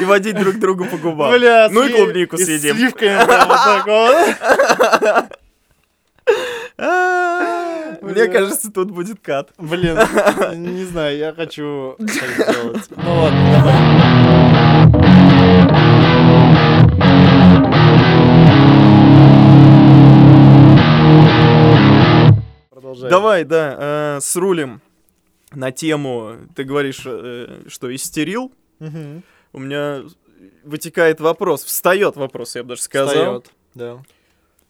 [0.00, 1.32] И водить друг другу по губам.
[1.32, 2.76] Бля, ну и клубнику с съедим.
[2.76, 5.34] сливками прям вот так вот.
[8.02, 9.52] Мне кажется, тут будет кат.
[9.58, 9.96] Блин,
[10.54, 12.08] не знаю, я хочу так
[12.48, 12.88] сделать.
[12.90, 14.84] Ну ладно, давай.
[22.70, 23.10] Продолжай.
[23.10, 24.80] Давай, да, э, срулим
[25.52, 28.52] на тему, ты говоришь, э, что истерил.
[28.80, 29.22] Мгм.
[29.52, 30.02] У меня
[30.64, 33.08] вытекает вопрос, встает вопрос, я бы даже сказал.
[33.14, 34.02] Встаёт, Да.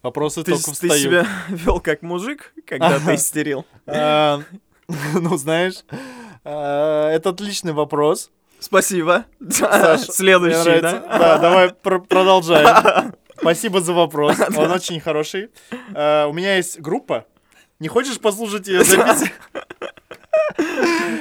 [0.04, 0.98] Вопросы Ты, только ты встают.
[1.00, 3.64] себя вел как мужик, когда ты истерил?
[3.86, 4.42] А,
[5.14, 5.76] Ну, знаешь,
[6.44, 8.30] а, это отличный вопрос.
[8.60, 9.24] Спасибо.
[9.50, 11.00] Саш, Следующий, да?
[11.00, 13.14] Да, давай пр- продолжаем.
[13.40, 14.36] Спасибо за вопрос.
[14.54, 15.48] Он очень хороший.
[15.94, 17.24] А, У меня есть группа.
[17.80, 19.30] Не хочешь послушать ее запись?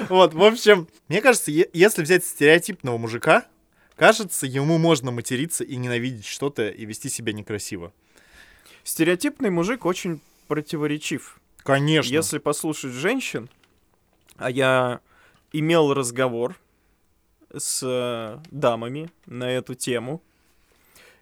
[0.09, 3.45] Вот, в общем, мне кажется, если взять стереотипного мужика,
[3.95, 7.93] кажется, ему можно материться и ненавидеть что-то и вести себя некрасиво.
[8.83, 11.39] Стереотипный мужик очень противоречив.
[11.57, 12.11] Конечно.
[12.11, 13.49] Если послушать женщин,
[14.37, 14.99] а я
[15.51, 16.59] имел разговор
[17.55, 20.21] с э, дамами на эту тему,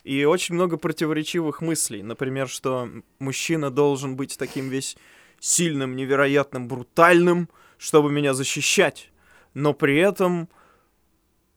[0.03, 2.01] и очень много противоречивых мыслей.
[2.01, 4.97] Например, что мужчина должен быть таким весь
[5.39, 9.11] сильным, невероятным, брутальным, чтобы меня защищать.
[9.53, 10.49] Но при этом,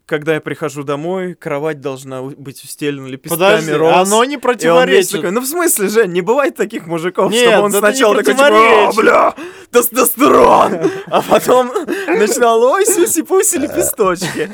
[0.06, 4.08] когда я прихожу домой, кровать должна быть устелена лепестками Подожди, роз.
[4.08, 5.12] оно не противоречит.
[5.12, 8.34] такой, ну в смысле, Жень, не бывает таких мужиков, Нет, чтобы он не сначала такой,
[8.34, 8.96] типа, «О, противоречит».
[9.00, 9.34] бля,
[9.70, 11.68] тестостерон, а потом
[12.06, 14.50] начинал, ой, сюси-пуси, лепесточки.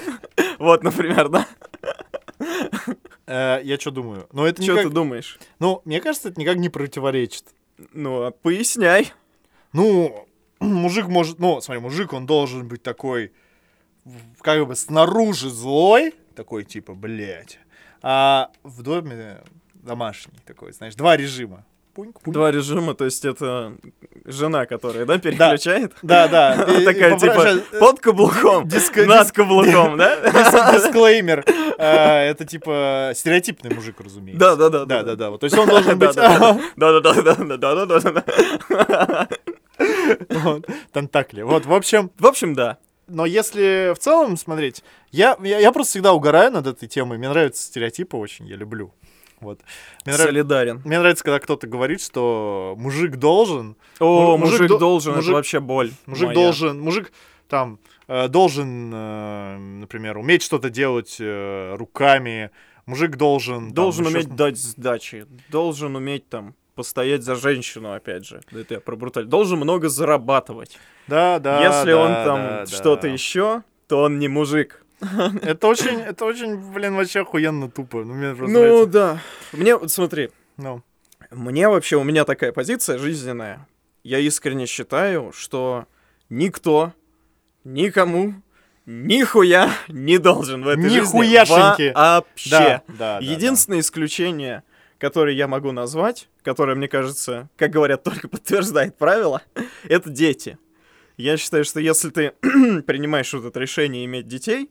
[0.58, 1.46] Вот, например, да?
[3.26, 4.26] Э, Я что думаю?
[4.32, 5.38] Ну, это Что ты думаешь?
[5.58, 7.44] Ну, мне кажется, это никак не противоречит.
[7.92, 9.12] Ну, а поясняй.
[9.72, 10.26] Ну,
[10.60, 13.32] мужик может, ну, смотри, мужик, он должен быть такой,
[14.40, 17.58] как бы снаружи злой, такой типа, блядь,
[18.02, 19.42] а в доме
[19.74, 21.64] домашний такой, знаешь, два режима.
[21.94, 22.34] Пуньк, пуньк.
[22.34, 23.76] Два режима, то есть это
[24.24, 25.92] жена, которая, да, переключает?
[26.02, 26.56] Да, да.
[26.66, 26.80] да.
[26.80, 30.20] И, такая, и, типа, э, под каблуком, диско, над каблуком, да?
[30.72, 31.44] Дисклеймер.
[31.78, 34.38] А, это, типа, стереотипный мужик, разумеется.
[34.38, 34.84] Да, да, да.
[34.84, 35.38] Да, да, да.
[35.38, 36.14] То есть он должен быть...
[36.14, 38.24] Да, да, да, да, да, да, да,
[38.78, 39.28] да.
[40.92, 41.42] Тантакли.
[41.42, 42.12] Вот, в общем...
[42.18, 42.78] В общем, да
[43.10, 47.18] но если в целом смотреть, я, я, я просто всегда угораю над этой темой.
[47.18, 48.92] Мне нравятся стереотипы очень, я люблю.
[49.40, 49.60] Вот.
[50.04, 50.82] Мне, нрав- Солидарен.
[50.84, 55.32] мне нравится, когда кто-то говорит, что мужик должен, О, мужик мужик до- должен, это мужик-
[55.34, 55.90] вообще боль.
[56.06, 56.34] мужик моя.
[56.34, 57.12] должен, мужик
[57.48, 62.50] там э, должен, э, например, уметь что-то делать э, руками,
[62.84, 63.66] мужик должен...
[63.66, 65.26] там, Должен ещё уметь что- дать сдачи.
[65.48, 68.40] Должен уметь там постоять за женщину, опять же.
[68.50, 69.26] Это я про бруталь.
[69.26, 70.78] Должен много зарабатывать.
[71.08, 71.62] Да, да.
[71.62, 73.08] Если да, он там да, что-то да.
[73.08, 74.82] еще, то он не мужик.
[75.42, 78.04] Это очень, это очень, блин, вообще охуенно тупо.
[78.04, 78.86] Ну, мне просто Ну нравится.
[78.86, 79.18] да.
[79.52, 80.82] Мне, вот смотри, Ну,
[81.30, 83.66] мне вообще, у меня такая позиция жизненная.
[84.04, 85.84] Я искренне считаю, что
[86.30, 86.92] никто,
[87.64, 88.34] никому,
[88.86, 91.92] нихуя не должен в этой жизни Нихуяшеньки.
[91.94, 92.50] вообще.
[92.50, 94.62] да, да, да, Единственное исключение,
[95.00, 99.42] которое я могу назвать, которое, мне кажется, как говорят, только подтверждает правило,
[99.88, 100.58] это дети.
[101.16, 102.30] Я считаю, что если ты
[102.82, 104.70] принимаешь вот это решение иметь детей,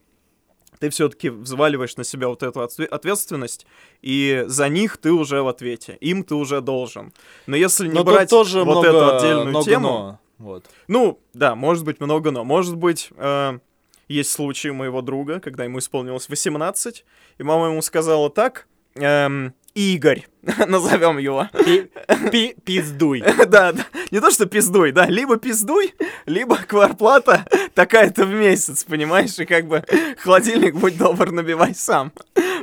[0.80, 3.65] ты все-таки взваливаешь на себя вот эту отве- ответственность,
[4.02, 7.12] и за них ты уже в ответе, им ты уже должен.
[7.48, 10.20] Но если не Но брать тоже вот много, эту отдельную много тему, но.
[10.38, 10.65] Вот.
[10.88, 12.46] ну, да, может быть много но.
[12.46, 13.60] Может быть, э,
[14.08, 17.06] есть случай моего друга, когда ему исполнилось 18,
[17.38, 20.28] и мама ему сказала так, эм, Игорь,
[20.67, 21.47] назовем его.
[22.32, 23.21] Пи- Пиздуй.
[23.47, 25.93] Да, да, не то что пиздуй, да, либо пиздуй,
[26.25, 29.84] либо кварплата такая-то в месяц, понимаешь, и как бы
[30.19, 32.12] холодильник, будь добр, набивай сам.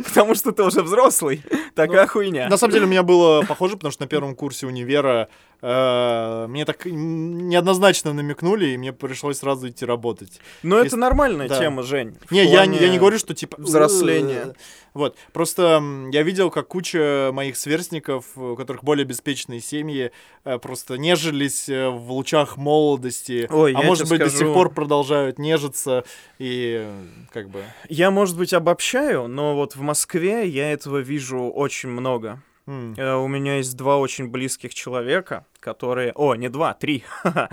[0.04, 1.42] Потому что ты уже взрослый,
[1.74, 2.48] такая хуйня.
[2.48, 5.28] На самом деле у меня было похоже, потому что на первом курсе универа
[5.62, 10.40] э, мне так неоднозначно намекнули, и мне пришлось сразу идти работать.
[10.62, 11.58] Но если- это нормальная да.
[11.58, 12.16] тема, Жень.
[12.30, 13.56] Не, я, я не говорю, что типа...
[13.60, 14.48] взросления.
[14.48, 14.52] э,
[14.94, 20.12] Вот, просто я видел, как куча моих сверстников, у которых более обеспеченные семьи,
[20.44, 24.44] э, просто нежились э, в лучах молодости, Ой, а может быть до скажу.
[24.44, 26.04] сих пор продолжают нежиться,
[26.38, 27.64] и э, как бы...
[27.88, 32.40] Я, может быть, обобщаю, но вот в Москве я этого вижу очень много.
[32.66, 36.12] Э, У меня есть два очень близких человека, которые...
[36.14, 37.04] О, не два, три.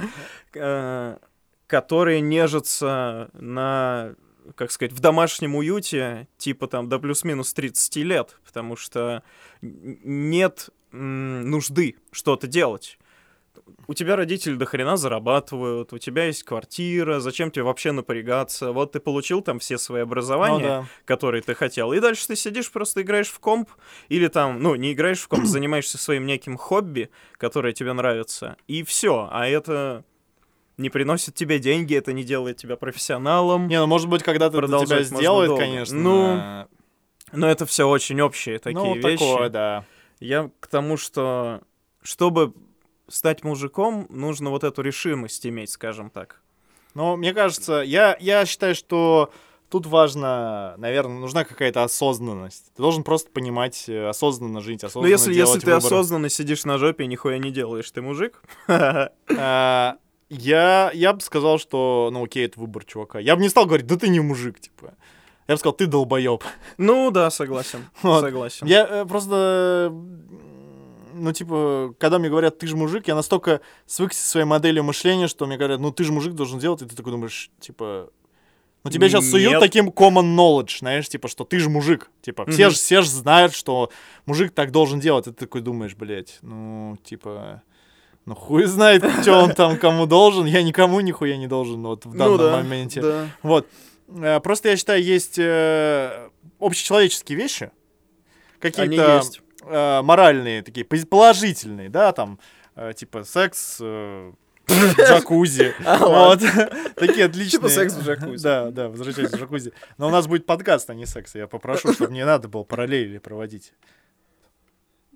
[0.55, 1.17] Э,
[1.65, 4.13] Которые нежатся на,
[4.55, 9.23] как сказать, в домашнем уюте, типа там до плюс-минус 30 лет, потому что
[9.61, 12.97] нет нужды что-то делать.
[13.87, 18.71] У тебя родители до хрена зарабатывают, у тебя есть квартира, зачем тебе вообще напрягаться?
[18.71, 20.85] Вот ты получил там все свои ну образования, да.
[21.05, 21.93] который ты хотел.
[21.93, 23.69] И дальше ты сидишь, просто играешь в комп,
[24.09, 28.83] или там, ну, не играешь в комп, занимаешься своим неким хобби, которое тебе нравится, и
[28.83, 29.29] все.
[29.31, 30.03] А это
[30.77, 33.67] не приносит тебе деньги, это не делает тебя профессионалом.
[33.67, 35.63] Не, ну может быть, когда-то это тебя сделает, долго.
[35.63, 35.97] конечно.
[35.97, 36.67] Ну,
[37.31, 39.17] Но это все очень общие такие ну, вещи.
[39.19, 39.85] такое, да.
[40.19, 41.61] Я к тому, что
[42.01, 42.53] чтобы
[43.07, 46.41] стать мужиком, нужно вот эту решимость иметь, скажем так.
[46.93, 49.31] Но мне кажется, я, я считаю, что
[49.69, 52.71] тут важно, наверное, нужна какая-то осознанность.
[52.75, 55.85] Ты должен просто понимать, э, осознанно жить, Ну, осознанно если, если делать ты выборы.
[55.85, 58.41] осознанно сидишь на жопе и нихуя не делаешь, ты мужик?
[58.67, 59.97] А,
[60.33, 63.19] я, я бы сказал, что, ну, окей, это выбор чувака.
[63.19, 64.93] Я бы не стал говорить, да ты не мужик, типа.
[65.47, 66.43] Я бы сказал, ты долбоеб.
[66.77, 67.85] Ну да, согласен.
[68.01, 68.21] Вот.
[68.21, 68.65] Согласен.
[68.67, 69.93] Я э, просто,
[71.13, 75.27] ну, типа, когда мне говорят, ты же мужик, я настолько свыкся со своей моделью мышления,
[75.27, 78.09] что мне говорят, ну, ты же мужик должен делать, и ты такой думаешь, типа,
[78.83, 79.59] ну, тебе сейчас суют Нет.
[79.61, 82.11] таким common knowledge, знаешь, типа, что ты же мужик.
[82.21, 82.71] Типа, все Мгм.
[82.71, 83.89] же все ж знают, что
[84.25, 85.25] мужик так должен делать.
[85.27, 87.61] И ты такой думаешь, блядь, ну, типа,
[88.25, 90.45] ну, хуй знает, что он там кому должен.
[90.45, 93.01] Я никому нихуя не должен вот в данном ну да, моменте.
[93.01, 93.27] да.
[93.41, 93.67] Вот.
[94.07, 97.71] Э, Просто я считаю, есть э, общечеловеческие вещи,
[98.59, 99.21] какие-то
[99.65, 102.39] э, моральные, такие положительные, да, там,
[102.75, 104.31] э, типа секс, э,
[104.69, 105.73] джакузи.
[105.85, 106.39] А, Вот.
[106.95, 107.59] Такие отличные.
[107.59, 108.43] Типа секс в джакузи.
[108.43, 109.73] Да, да, возвращаясь в джакузи.
[109.97, 111.35] Но у нас будет подкаст, а не секс.
[111.35, 113.73] Я попрошу, чтобы не надо было параллели проводить.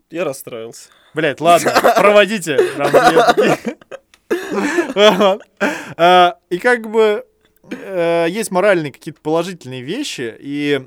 [0.10, 0.90] Я расстроился.
[1.14, 2.58] Блять, ладно, проводите.
[5.98, 7.26] А, И как бы
[7.72, 10.82] э, есть моральные какие-то положительные вещи, и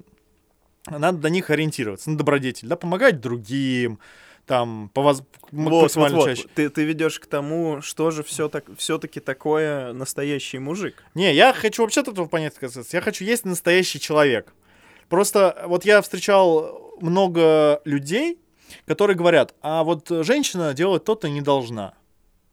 [0.89, 3.99] надо до них ориентироваться, на добродетель, да, помогать другим,
[4.47, 6.25] там, по воз- Вот, вот, максимально вот.
[6.27, 6.47] чаще.
[6.55, 11.05] Ты, ты ведешь к тому, что же все так, все-таки такое настоящий мужик.
[11.15, 12.97] Не, я хочу вообще от этого понять отказаться.
[12.97, 14.53] Я хочу есть настоящий человек.
[15.09, 18.39] Просто вот я встречал много людей,
[18.87, 21.95] которые говорят, а вот женщина делать то-то не должна.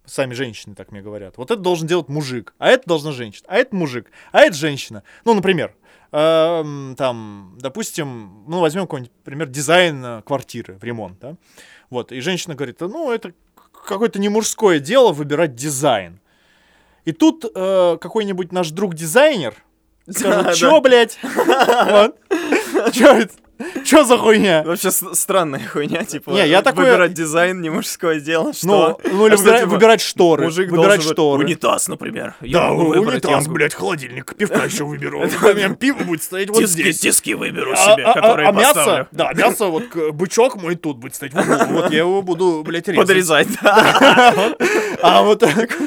[0.05, 1.37] Сами женщины так мне говорят.
[1.37, 5.03] Вот это должен делать мужик, а это должна женщина, а это мужик, а это женщина.
[5.25, 5.75] Ну, например,
[6.13, 11.35] эм, там, допустим, ну, возьмем какой-нибудь пример дизайн э, квартиры в ремонт, да?
[11.89, 13.33] Вот, и женщина говорит, «Да ну, это
[13.87, 16.19] какое-то не мужское дело выбирать дизайн.
[17.05, 19.55] И тут э, какой-нибудь наш друг-дизайнер
[20.09, 20.81] скажет, Да, чё, да.
[20.81, 21.17] блядь?
[22.93, 23.33] Чё это?
[23.85, 24.63] Чё за хуйня?
[24.65, 28.99] Вообще странная хуйня, типа, Не, я такое- выбирать дизайн не мужское дело, Ну, что...
[29.03, 30.43] ну или А что, выбирать, типа, выбирать шторы.
[30.45, 31.43] Мужик выбирать должен шторы.
[31.43, 32.35] Унитаз, например.
[32.41, 35.21] Да, унитаз, блядь, холодильник, пивка еще выберу.
[35.41, 36.99] У меня пиво будет стоять вот здесь.
[36.99, 40.97] тиски выберу А, себе, а- а- которые а мясо, да, мясо, вот бычок мой тут
[40.97, 41.33] будет стоять.
[41.33, 43.01] Вот я его буду, блядь, резать.
[43.01, 44.55] Подрезать, да.
[45.01, 45.77] А вот так,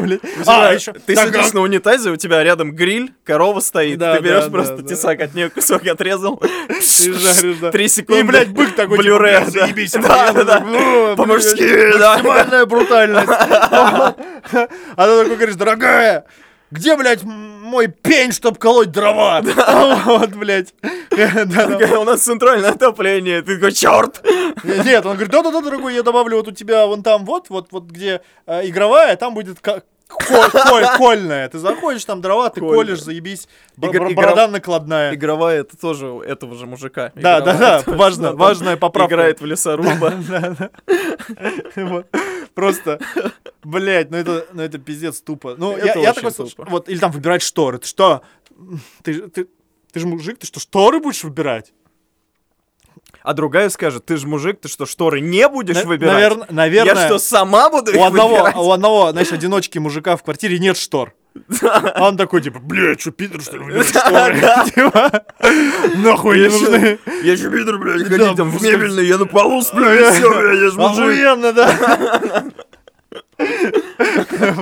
[0.00, 0.20] блядь.
[0.46, 0.92] А, А, еще.
[0.92, 5.34] Ты сидишь на унитазе, у тебя рядом гриль, корова стоит, ты берешь просто тесак от
[5.34, 6.40] нее кусок отрезал.
[7.18, 7.70] Жаришь, да.
[7.70, 8.20] Три секунды.
[8.20, 9.92] И, блядь, бык такой, типа, блядь, заебись.
[9.92, 10.60] Да, да, да.
[11.16, 12.14] По-мужски, да.
[12.14, 13.28] Максимальная брутальность.
[14.96, 16.26] А ты такой говоришь, дорогая,
[16.70, 19.42] где, блядь, мой пень, чтоб колоть дрова?
[20.04, 20.74] Вот, блядь.
[21.10, 23.42] У нас центральное отопление.
[23.42, 24.22] Ты такой, черт!
[24.64, 27.84] Нет, он говорит, да-да-да, дорогой, я добавлю вот у тебя вон там вот, вот, вот
[27.84, 29.58] где э, игровая, там будет
[30.18, 31.48] ка- ко- ко- кольная.
[31.48, 32.76] Ты заходишь, там дрова, ты Кольная.
[32.76, 33.48] колешь, заебись.
[33.76, 35.14] Б- Игр- бр- игра- Борода накладная.
[35.14, 37.12] Игровая это тоже у этого же мужика.
[37.14, 39.14] Да, да, Игровая да, важно, важная поправка.
[39.14, 40.14] Играет в лесоруба.
[42.54, 43.00] Просто,
[43.64, 45.54] блядь, ну это, ну это пиздец тупо.
[45.58, 46.66] Ну, я, Это я очень такой, тупо.
[46.70, 47.78] вот, или там выбирать шторы.
[47.78, 48.22] Ты что?
[49.02, 49.48] Ты, ты,
[49.92, 51.72] ты же мужик, ты что, шторы будешь выбирать?
[53.24, 56.12] А другая скажет, ты же мужик, ты что, шторы не будешь На- выбирать?
[56.14, 58.56] наверно- наверное, Я что, сама буду их у одного, выбирать?
[58.56, 61.14] у одного, знаешь, одиночки мужика в квартире нет штор.
[61.62, 64.40] А он такой, типа, блядь, что, Питер, что ли, выбирать шторы?
[64.72, 65.24] Типа,
[65.96, 66.98] Нахуй не Я нужны.
[67.22, 70.52] Я же Питер, блядь, Да, ходить там в мебельной, я на полу сплю, и все,
[70.52, 71.00] я ж мужик.
[71.04, 72.44] Охуенно, да.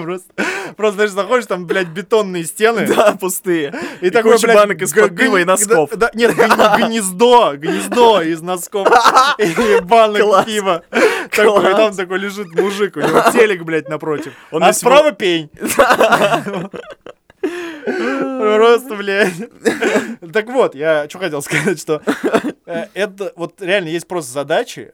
[0.03, 0.33] Просто,
[0.77, 2.87] просто, знаешь, заходишь, там, блядь, бетонные стены.
[2.87, 3.75] Да, пустые.
[4.01, 5.91] И, такой, такой, блядь, банок г- пива и носков.
[5.97, 8.89] да- нет, гнездо, гнездо из носков
[9.39, 10.83] и банок пива.
[11.31, 14.35] Такой, и там такой лежит мужик, у него телек, блядь, напротив.
[14.51, 15.49] Он а справа пень.
[17.85, 19.33] Просто, блядь.
[20.33, 22.03] Так вот, я что хотел сказать, что
[22.67, 24.93] э, это вот реально есть просто задачи,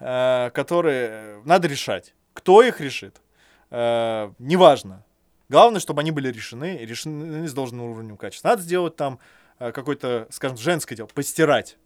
[0.00, 2.14] э, которые надо решать.
[2.34, 3.22] Кто их решит?
[3.70, 5.04] Э, Неважно.
[5.48, 8.48] Главное, чтобы они были решены, решены с должным уровнем качества.
[8.48, 9.18] Надо сделать там
[9.58, 11.76] э, какое-то, скажем, женское дело, постирать.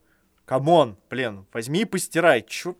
[0.44, 2.42] Come on, блин, возьми и постирай.
[2.42, 2.74] Чё?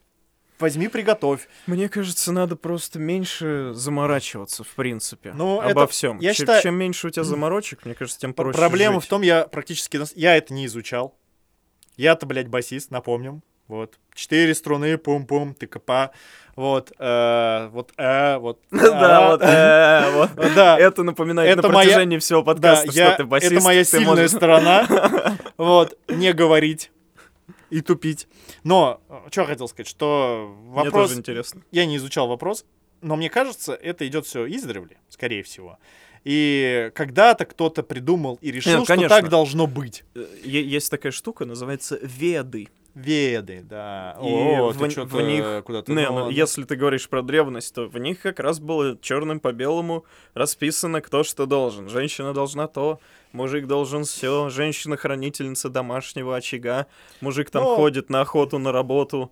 [0.59, 1.49] Возьми, приготовь.
[1.67, 6.19] Мне кажется, надо просто меньше заморачиваться, в принципе, Ну, обо это- всем.
[6.21, 9.05] я Чем- считаю- Чем меньше у тебя заморочек, мне кажется, тем проще Проблема жить.
[9.05, 10.01] в том, я практически...
[10.19, 11.15] Я это не изучал.
[11.97, 13.43] Я-то, блядь, басист, напомним.
[13.69, 13.99] Вот.
[14.15, 16.11] Четыре струны, пум-пум, ТКП.
[16.57, 16.91] Вот.
[16.99, 17.93] э, вот.
[17.97, 18.61] э, вот.
[18.71, 20.31] Да, вот, э, вот.
[20.55, 20.79] Да.
[20.79, 23.53] Это напоминает Это на протяжении всего подкаста, что ты басист.
[23.53, 24.87] это моя ты сильная сторона.
[25.59, 26.91] Вот, не говорить
[27.71, 28.29] и тупить.
[28.65, 29.01] Но,
[29.31, 31.09] что хотел сказать, что Мне вопрос...
[31.09, 31.63] тоже интересно.
[31.73, 32.65] Я не изучал вопрос,
[33.03, 35.79] но мне кажется, это идет все издревле, скорее всего.
[36.25, 40.05] И когда-то кто-то придумал и решил, ну, что так должно быть.
[40.15, 42.69] Э, Есть такая штука, называется веды.
[43.05, 44.17] Веды, да.
[44.21, 45.93] И О, в- ты в чё-то них- куда-то...
[45.93, 49.39] Не, ну, ну, если ты говоришь про древность, то в них как раз было черным
[49.41, 51.89] по белому расписано, кто что должен.
[51.89, 52.99] Женщина должна то,
[53.33, 56.87] мужик должен все, женщина хранительница домашнего очага,
[57.21, 59.31] мужик там Ну, ходит на охоту, на работу.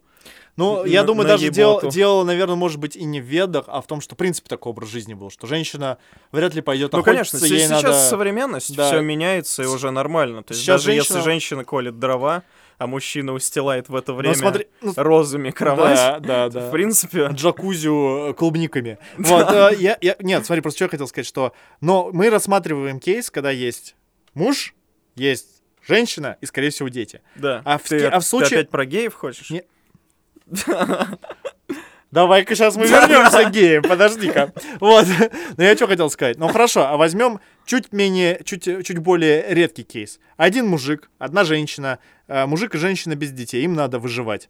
[0.57, 1.90] Ну, на- я думаю, на даже дело, еботу.
[1.90, 4.70] дело, наверное, может быть и не в ведах, а в том, что в принципе такой
[4.70, 5.98] образ жизни был, что женщина
[6.33, 7.98] вряд ли пойдет Ну, охотиться, конечно, ей сейчас надо...
[7.98, 8.87] современность, Да.
[8.88, 10.42] все меняется и уже нормально.
[10.42, 12.42] То есть Сейчас даже если женщина- женщина колет дрова,
[12.79, 16.69] а мужчина устилает в это Ну, время смотри, ну, розами кровать, Да, да, да.
[16.69, 17.29] в принципе...
[17.33, 18.99] джакузю э, клубниками.
[19.19, 21.53] Вот, э, я, я- нет, смотри, просто что я хотел сказать, что...
[21.81, 23.97] Но мы рассматриваем кейс, когда есть
[24.35, 24.75] муж,
[25.15, 27.23] есть женщина и, скорее всего, дети.
[27.37, 27.62] Да.
[27.65, 29.51] А в ты, а в ты случае- опять про геев хочешь?
[29.51, 29.65] Не-
[32.12, 34.53] Давай-ка сейчас мы вернемся к геям, подожди-ка.
[34.81, 35.07] Вот.
[35.57, 36.39] Но я что хотел сказать.
[36.39, 40.21] Ну хорошо, а возьмем чуть менее, чуть, чуть более редкий кейс.
[40.37, 44.49] Один мужик, одна женщина, мужик и женщина без детей, им надо выживать.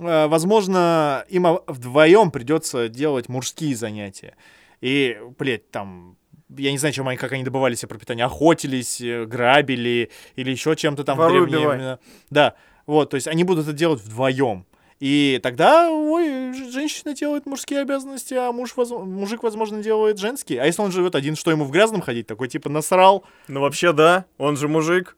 [0.00, 4.34] Э, Возможно, им вдвоем придется делать мужские занятия.
[4.80, 6.16] И, блядь, там
[6.56, 10.76] я не знаю, чем они, как они добывали себе пропитание, охотились, э, грабили или еще
[10.76, 11.76] чем-то там в Воруй, древние убивай.
[11.76, 11.98] времена.
[12.30, 12.54] Да,
[12.86, 14.66] вот, то есть они будут это делать вдвоем.
[15.00, 20.60] И тогда, ой, женщина делает мужские обязанности, а муж, воз- мужик, возможно, делает женские.
[20.60, 22.26] А если он живет один, что ему в грязном ходить?
[22.28, 23.24] Такой типа насрал.
[23.48, 25.16] Ну вообще да, он же мужик,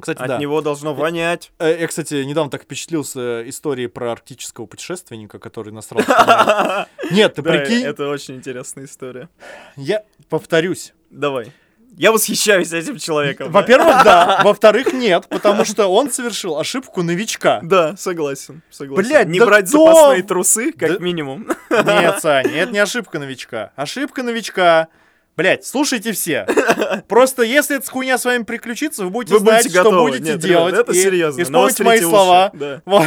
[0.00, 0.38] Кстати, от да.
[0.38, 1.52] него должно вонять.
[1.58, 6.02] Э, Я, кстати, недавно так впечатлился историей про арктического путешественника, который насрал.
[6.02, 6.86] в туннель.
[7.16, 9.28] Нет, ты прикинь, это очень интересная история.
[9.76, 10.92] я повторюсь.
[11.10, 11.52] Давай.
[11.96, 13.52] Я восхищаюсь этим человеком.
[13.52, 14.40] Во-первых, да.
[14.44, 17.60] Во-вторых, нет, потому что он совершил ошибку новичка.
[17.62, 19.08] Да, согласен, согласен.
[19.08, 19.86] Блядь, не да брать кто?
[19.86, 21.46] запасные трусы, как Да- минимум.
[21.70, 23.70] Нет, Саня, это не ошибка новичка.
[23.76, 24.88] Ошибка новичка.
[25.36, 26.46] Блять, слушайте все.
[27.08, 30.10] Просто если эта хуйня с вами приключится, вы будете Вы знать, будете что готовы.
[30.10, 30.74] будете Нет, делать.
[30.74, 31.42] это и- серьезно.
[31.42, 32.06] И мои уши.
[32.08, 32.50] слова.
[32.54, 32.82] Да.
[32.86, 33.04] Вот.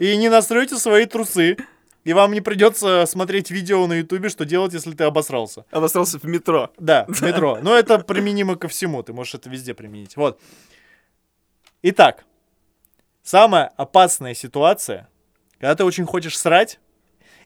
[0.00, 1.56] И не настройте свои трусы.
[2.04, 5.64] И вам не придется смотреть видео на ютубе, что делать, если ты обосрался.
[5.70, 6.70] Обосрался в метро.
[6.78, 7.58] Да, в метро.
[7.60, 9.02] Но это применимо ко всему.
[9.02, 10.16] Ты можешь это везде применить.
[10.16, 10.40] Вот.
[11.82, 12.24] Итак,
[13.22, 15.08] самая опасная ситуация,
[15.58, 16.78] когда ты очень хочешь срать,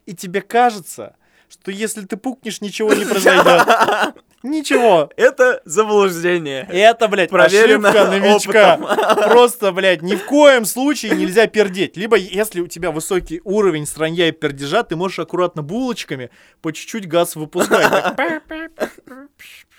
[0.07, 1.17] и тебе кажется,
[1.53, 4.15] что если ты пукнешь, ничего не произойдет.
[4.43, 5.09] Ничего.
[5.17, 6.67] Это заблуждение.
[6.69, 8.77] Это, блядь, Проверено ошибка новичка.
[9.29, 11.97] Просто, блядь, ни в коем случае нельзя пердеть.
[11.97, 16.31] Либо, если у тебя высокий уровень сранья и пердежа, ты можешь аккуратно булочками
[16.61, 18.17] по чуть-чуть газ выпускать.
[18.17, 18.43] Так,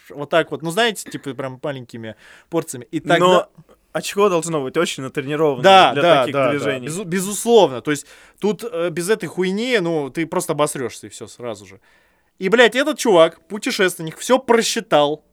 [0.09, 0.61] Вот так вот.
[0.61, 2.15] Ну, знаете, типа прям маленькими
[2.49, 2.87] порциями.
[2.91, 3.19] И тогда...
[3.19, 3.49] Но
[3.93, 6.51] очко должно быть очень натренировано Да, для да, таких да, да.
[6.51, 6.87] движений.
[6.87, 7.81] Безу- безусловно.
[7.81, 8.05] То есть
[8.39, 11.79] тут э, без этой хуйни, ну, ты просто обосрешься и все сразу же.
[12.39, 15.23] И, блядь, этот чувак, путешественник, все просчитал.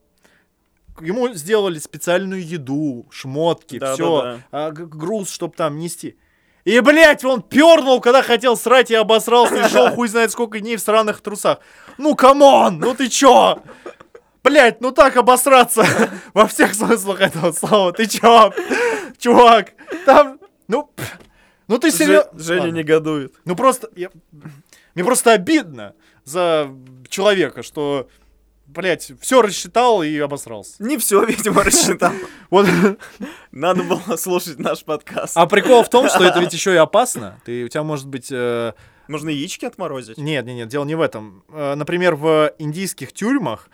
[1.00, 6.18] Ему сделали специальную еду, шмотки, Да, все, да, груз, чтобы там нести.
[6.64, 10.76] И, блядь, он пернул, когда хотел срать и обосрался, и шел хуй знает сколько дней
[10.76, 11.60] в сраных трусах.
[11.96, 13.62] Ну, come on, ну ты чё?
[14.42, 15.84] Блять, ну так обосраться
[16.34, 17.92] во всех смыслах этого слова.
[17.92, 18.52] Ты чё,
[19.18, 19.72] чувак?
[20.06, 20.38] Там,
[20.68, 20.90] ну,
[21.68, 22.30] ну ты серьезно...
[22.38, 23.34] Женя негодует.
[23.44, 24.10] Ну просто, я-
[24.94, 26.70] мне просто обидно за
[27.08, 28.08] человека, что,
[28.66, 30.74] блять, все рассчитал и обосрался.
[30.82, 32.12] Не все, видимо, рассчитал.
[32.50, 32.66] Вот.
[33.52, 35.36] Надо было слушать наш подкаст.
[35.36, 37.40] А прикол в том, что это ведь еще и опасно.
[37.44, 38.28] Ты, у тебя может быть...
[38.32, 38.72] э,
[39.06, 40.18] Можно яички отморозить?
[40.18, 41.44] Нет, нет, нет, дело не в этом.
[41.50, 43.68] Э, Например, в индийских тюрьмах,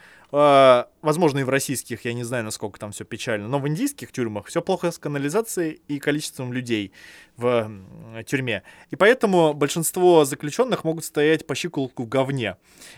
[1.02, 4.46] возможно, и в российских, я не знаю, насколько там все печально, но в индийских тюрьмах
[4.46, 6.92] все плохо с канализацией и количеством людей
[7.36, 7.70] в
[8.26, 8.62] тюрьме.
[8.90, 12.56] И поэтому большинство заключенных могут стоять по щиколотку в говне.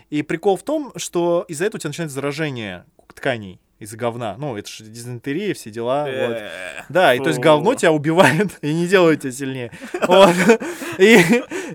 [0.09, 4.35] И прикол в том, что из-за этого у тебя начинается заражение тканей из-за говна.
[4.37, 6.03] Ну, это же дизентерия, все дела.
[6.03, 6.11] вот.
[6.11, 6.49] Э,
[6.89, 9.71] Да, и то есть говно тебя убивает и не делает тебя сильнее.
[10.07, 10.35] Вот.
[10.97, 11.17] И,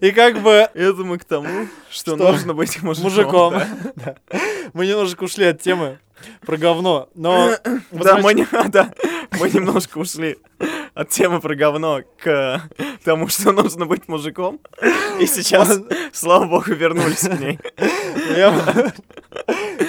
[0.03, 2.31] и как бы Это мы к тому, что, Что?
[2.33, 3.55] нужно быть мужиком.
[3.55, 3.55] мужиком.
[3.97, 4.17] да.
[4.31, 4.39] Да.
[4.75, 5.99] Мы немножко ушли от темы
[6.45, 7.57] про говно, но...
[7.91, 8.93] Да, мы, не- да,
[9.39, 10.37] мы немножко ушли
[10.95, 12.63] от темы про говно к
[13.05, 14.61] тому, что нужно быть мужиком.
[15.21, 15.81] И сейчас,
[16.13, 17.59] слава богу, вернулись к ней.
[18.37, 18.93] Я-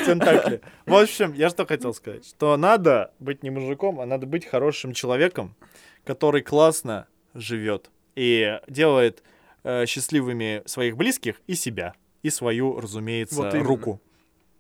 [0.06, 0.62] Тентакли.
[0.86, 4.94] В общем, я что хотел сказать, что надо быть не мужиком, а надо быть хорошим
[4.94, 5.56] человеком,
[6.04, 9.24] который классно живет и делает
[9.64, 11.94] э, счастливыми своих близких и себя,
[12.24, 14.02] и свою, разумеется, Вот руку.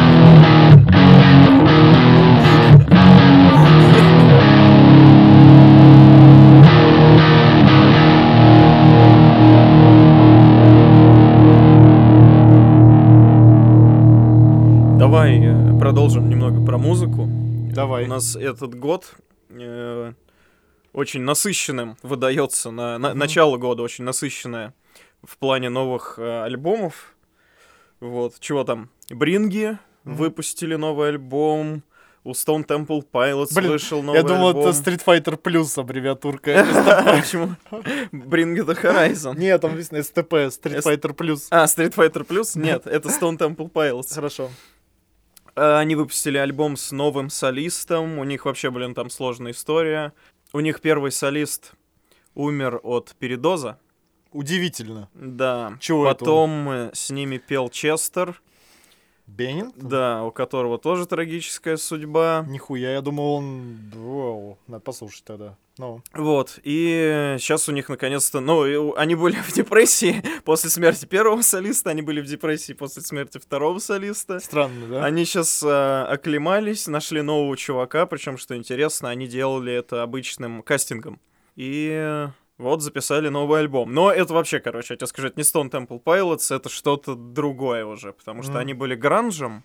[17.76, 18.04] Давай.
[18.04, 19.14] У нас этот год
[19.50, 20.12] э,
[20.92, 22.70] очень насыщенным выдается.
[22.70, 23.18] На, на- Мгм.
[23.18, 24.74] Начало года очень насыщенное
[25.22, 27.14] в плане новых э, альбомов.
[28.00, 28.90] Вот, чего там?
[29.10, 30.16] Бринги Мгм.
[30.16, 31.82] выпустили новый альбом.
[32.24, 34.66] У Stone Temple Pilots Блин, вышел новый Я думал, альбом.
[34.66, 36.66] это Street Fighter Plus аббревиатурка.
[37.04, 37.54] Почему?
[38.10, 39.38] Bring the Horizon.
[39.38, 41.42] Нет, там написано STP, Street Fighter Plus.
[41.50, 42.58] А, Street Fighter Plus?
[42.58, 44.12] Нет, это Stone Temple Pilots.
[44.12, 44.50] Хорошо.
[45.56, 48.18] А, Они выпустили альбом с новым солистом.
[48.18, 50.12] У них вообще, блин, там сложная история.
[50.52, 51.72] У них первый солист
[52.34, 53.78] умер от передоза.
[54.32, 55.08] Удивительно.
[55.14, 55.76] Да.
[55.80, 58.40] Чего это Потом э, с ними пел Честер.
[59.26, 59.72] Беннин?
[59.76, 62.44] Да, у которого тоже трагическая судьба.
[62.48, 63.76] Нихуя, я думал, он...
[63.94, 65.56] Вау, надо послушать тогда.
[65.78, 71.42] Ну, Вот, и сейчас у них наконец-то, ну, они были в депрессии после смерти первого
[71.42, 74.40] солиста, они были в депрессии после смерти второго солиста.
[74.40, 75.04] странно, да?
[75.04, 81.20] Они сейчас оклемались, нашли нового чувака, причем, что интересно, они делали это обычным кастингом.
[81.56, 82.28] И э,
[82.58, 83.92] вот записали новый альбом.
[83.92, 87.84] Но это вообще, короче, я тебе скажу, это не Stone Temple Pilots, это что-то другое
[87.84, 88.60] уже, потому что Мгм.
[88.60, 89.64] они были гранжем,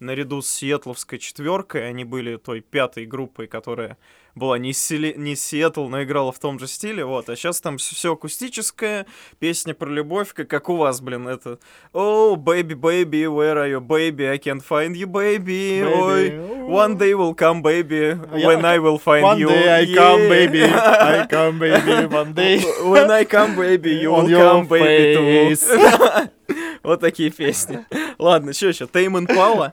[0.00, 3.96] наряду с Сиэтловской четверкой, они были той пятой группой, которая
[4.34, 7.76] была не, Сили- не Сиэтл, но играла в том же стиле, вот, а сейчас там
[7.76, 9.04] все акустическое,
[9.38, 11.58] песня про любовь, как, как у вас, блин, это
[11.92, 16.30] Oh, baby, baby, where are you, baby, I can't find you, baby, ой,
[16.66, 20.20] one day will come, baby, А when I will find One you, day I come,
[20.22, 20.28] Yeah.
[20.30, 20.62] baby.
[20.62, 22.58] I come, baby, one day.
[22.84, 25.14] When I come, baby, you will come, baby,
[25.58, 26.28] too.
[26.82, 27.84] Вот такие песни.
[28.18, 28.86] Ладно, что еще?
[28.86, 29.72] Tame Impala.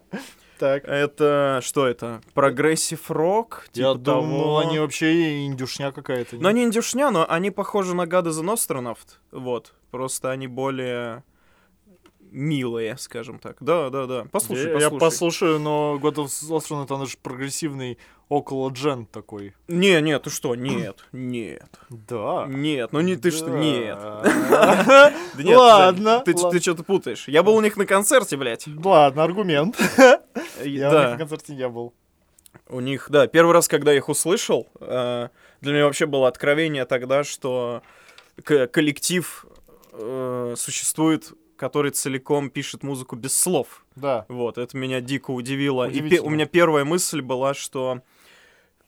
[0.60, 0.84] Так.
[0.86, 2.22] Это что это?
[2.34, 3.66] Прогрессив рок?
[3.74, 4.58] Я Типа думал, того.
[4.60, 6.36] они вообще индюшня какая-то.
[6.36, 9.20] Но они индюшня, но они похожи на God Is an Astronaut.
[9.32, 9.74] Вот.
[9.92, 11.24] Просто они более
[12.32, 13.58] милые, скажем так.
[13.60, 14.26] Да, да, да.
[14.32, 14.94] Послушай, я, послушай.
[14.94, 17.98] я послушаю, но God of Astronaut, это же прогрессивный
[18.30, 19.56] около джен такой.
[19.68, 20.56] Не, нет, ты что?
[20.56, 22.46] Нет, нет, Да.
[22.48, 22.92] нет.
[22.94, 23.50] Ну не ты что?
[23.50, 23.98] Нет.
[24.00, 25.14] Да.
[25.36, 26.62] Да нет, Ладно, Жень, ты, ладно.
[26.62, 27.28] что-то путаешь.
[27.28, 28.66] Я был у них на концерте, блядь.
[28.68, 29.78] Ладно, аргумент.
[30.64, 31.10] Я да.
[31.12, 31.94] на концерте не был.
[32.68, 35.30] У них, да, первый раз, когда я их услышал, э,
[35.62, 37.82] для меня вообще было откровение тогда, что
[38.44, 39.46] коллектив
[39.94, 43.86] э, существует, который целиком пишет музыку без слов.
[43.96, 44.26] Да.
[44.30, 45.88] Вот, это меня дико удивило.
[45.90, 48.02] И пе- у меня первая мысль была, что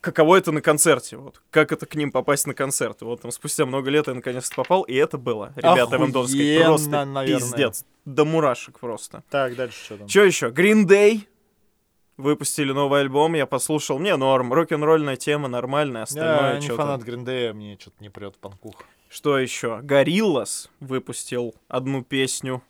[0.00, 3.02] каково это на концерте, вот, как это к ним попасть на концерт.
[3.02, 6.30] Вот там спустя много лет я наконец-то попал, и это было, ребята, я вам должен
[6.32, 7.38] сказать, Охуенно, просто наверное.
[7.40, 9.22] пиздец, до мурашек просто.
[9.30, 10.08] Так, дальше что там?
[10.08, 10.48] Что еще?
[10.48, 11.20] Green Day
[12.16, 13.98] выпустили новый альбом, я послушал.
[13.98, 18.76] Не, норм, рок-н-ролльная тема, нормальная, остальное Я не фанат Гриндея, мне что-то не прет панкух.
[19.12, 19.80] Что еще?
[19.82, 22.62] Гориллас выпустил одну песню.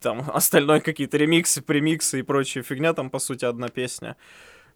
[0.00, 4.16] Там остальное какие-то ремиксы, премиксы и прочая фигня, там, по сути, одна песня.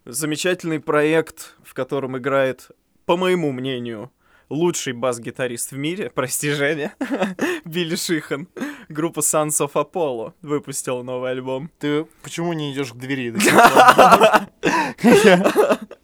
[0.03, 2.71] Замечательный проект, в котором играет,
[3.05, 4.11] по моему мнению,
[4.49, 6.93] лучший бас-гитарист в мире, прости, Женя,
[7.65, 8.49] Билли Шихан.
[8.89, 11.71] Группа Sons of Apollo выпустила новый альбом.
[11.79, 13.33] Ты почему не идешь к двери?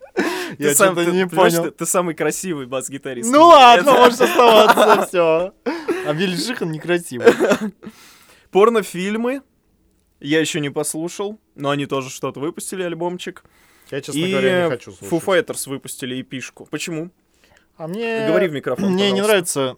[0.57, 1.71] Я- что-то не понял.
[1.71, 3.31] Ты, самый красивый бас-гитарист.
[3.31, 5.53] Ну ладно, можешь оставаться, все.
[6.05, 7.33] А Билли Шихан некрасивый.
[8.51, 9.41] Порнофильмы.
[10.19, 13.43] Я еще не послушал, но они тоже что-то выпустили, альбомчик.
[13.91, 15.27] Я, честно И говоря, не хочу Foo слушать.
[15.27, 16.65] Fighters выпустили эпишку.
[16.71, 17.11] Почему?
[17.75, 18.27] А мне...
[18.27, 19.59] Говори в микрофон, Мне не пожалуйста.
[19.59, 19.77] нравится...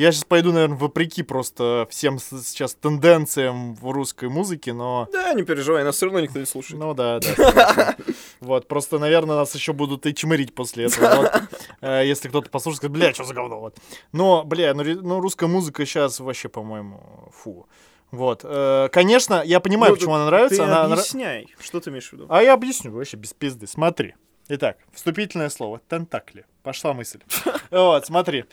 [0.00, 5.06] Я сейчас пойду, наверное, вопреки просто всем сейчас тенденциям в русской музыке, но...
[5.12, 6.80] Да, не переживай, нас все равно никто не слушает.
[6.80, 7.96] Ну да, да.
[8.40, 11.30] Вот, просто, наверное, нас еще будут и чмырить после этого.
[11.82, 13.76] Э, Если кто-то послушает, скажет, бля, что за говно, вот.
[14.12, 17.68] Но, бля, ну, ну, русская музыка сейчас вообще, по-моему, фу.
[18.10, 18.40] Вот.
[18.42, 20.56] Э, Конечно, я понимаю, Ну, почему она нравится.
[20.56, 22.24] Ты объясняй, что ты имеешь в виду?
[22.30, 23.66] А я объясню, вообще без пизды.
[23.66, 24.14] Смотри.
[24.48, 25.82] Итак, вступительное слово.
[25.88, 26.46] Тентакли.
[26.62, 27.20] Пошла мысль.
[27.70, 28.44] Вот, смотри.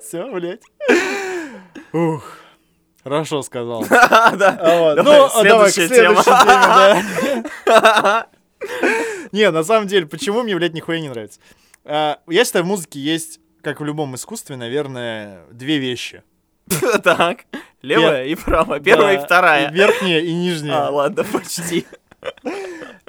[0.00, 0.62] Все, блядь.
[1.92, 2.38] Ух.
[3.02, 3.84] Хорошо сказал.
[3.90, 4.58] Да.
[4.60, 6.22] А Ну, давай следующая тема.
[9.32, 11.38] Не, на самом деле, почему мне, блядь, нихуя не нравится?
[11.84, 16.22] А, Я считаю, в музыке есть, как в любом искусстве, наверное, две вещи.
[17.02, 17.44] Так,
[17.82, 19.70] левая и правая, первая и вторая.
[19.70, 20.86] Верхняя и нижняя.
[20.86, 21.86] А, ладно, почти.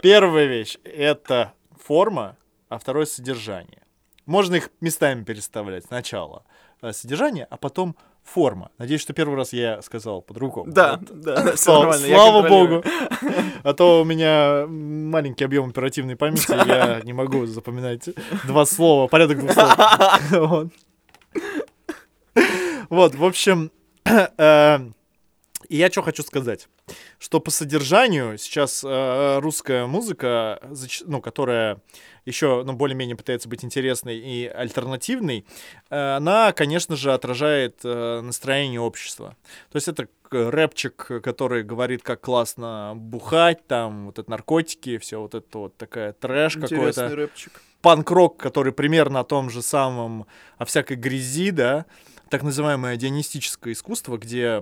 [0.01, 1.53] Первая вещь— это
[1.83, 2.37] форма,
[2.69, 3.81] а второе— содержание.
[4.25, 5.85] Можно их местами переставлять.
[5.85, 6.43] Сначала
[6.81, 8.71] э, содержание, а потом форма.
[8.79, 10.71] Надеюсь, что первый раз я сказал по-другому.
[10.71, 11.21] Да, Вот.
[11.21, 12.83] да, Слава, нормально, слава богу.
[13.63, 18.09] А то у меня маленький объем оперативной памяти, я не могу запоминать
[18.45, 19.73] два слова, порядок двух слов.
[20.31, 20.67] Вот.
[22.89, 23.71] Вот, в общем,
[24.05, 24.79] э,
[25.69, 26.67] и я что хочу сказать,
[27.19, 30.59] что по содержанию сейчас э, русская музыка,
[31.05, 31.81] ну, которая
[32.25, 35.45] еще, ну, более-менее пытается быть интересной и альтернативной,
[35.89, 39.35] э, она, конечно же, отражает э, настроение общества.
[39.71, 45.35] То есть это рэпчик, который говорит, как классно бухать, там, вот это наркотики, все вот
[45.35, 47.61] это вот такая трэш какой-то рэпчик.
[47.81, 50.25] панк-рок, который примерно о том же самом,
[50.57, 51.85] о всякой грязи, да,
[52.35, 54.61] так называемое дионистическое искусство, где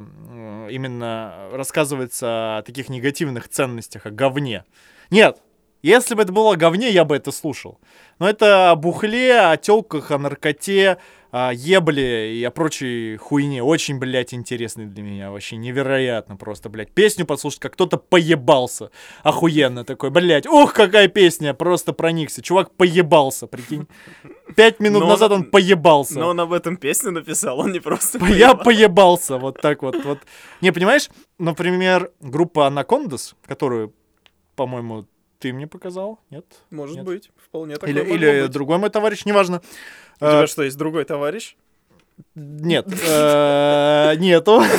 [0.70, 4.64] именно рассказывается о таких негативных ценностях, о говне.
[5.10, 5.42] Нет,
[5.82, 7.80] если бы это было говне, я бы это слушал.
[8.20, 11.00] Но это о бухле, о телках, о наркоте,
[11.34, 13.64] ебле и о прочей хуйне.
[13.64, 15.32] Очень, блядь, интересный для меня.
[15.32, 16.92] Вообще невероятно просто, блядь.
[16.92, 18.92] Песню послушать, как кто-то поебался.
[19.24, 20.46] Охуенно такой, блядь.
[20.46, 21.54] Ух, какая песня.
[21.56, 22.42] Просто проникся.
[22.44, 23.88] Чувак поебался, прикинь.
[24.56, 26.20] Пять минут Но назад он- он поебался.
[26.20, 28.20] Но он об этом песню написал, он не просто...
[28.20, 28.64] По- Я поебал.
[28.66, 30.20] поебался, вот так вот, вот.
[30.62, 31.10] Не, понимаешь,
[31.40, 33.94] например, группа Анакондас, которую,
[34.56, 35.06] по-моему,
[35.44, 36.46] ты мне показал, нет?
[36.72, 37.06] Может Нет.
[37.06, 38.52] быть, вполне такое Или, или быть.
[38.52, 39.62] другой мой товарищ, неважно.
[40.16, 41.58] У тебя Э, что, есть другой товарищ?
[42.34, 44.64] Нет, э, нету.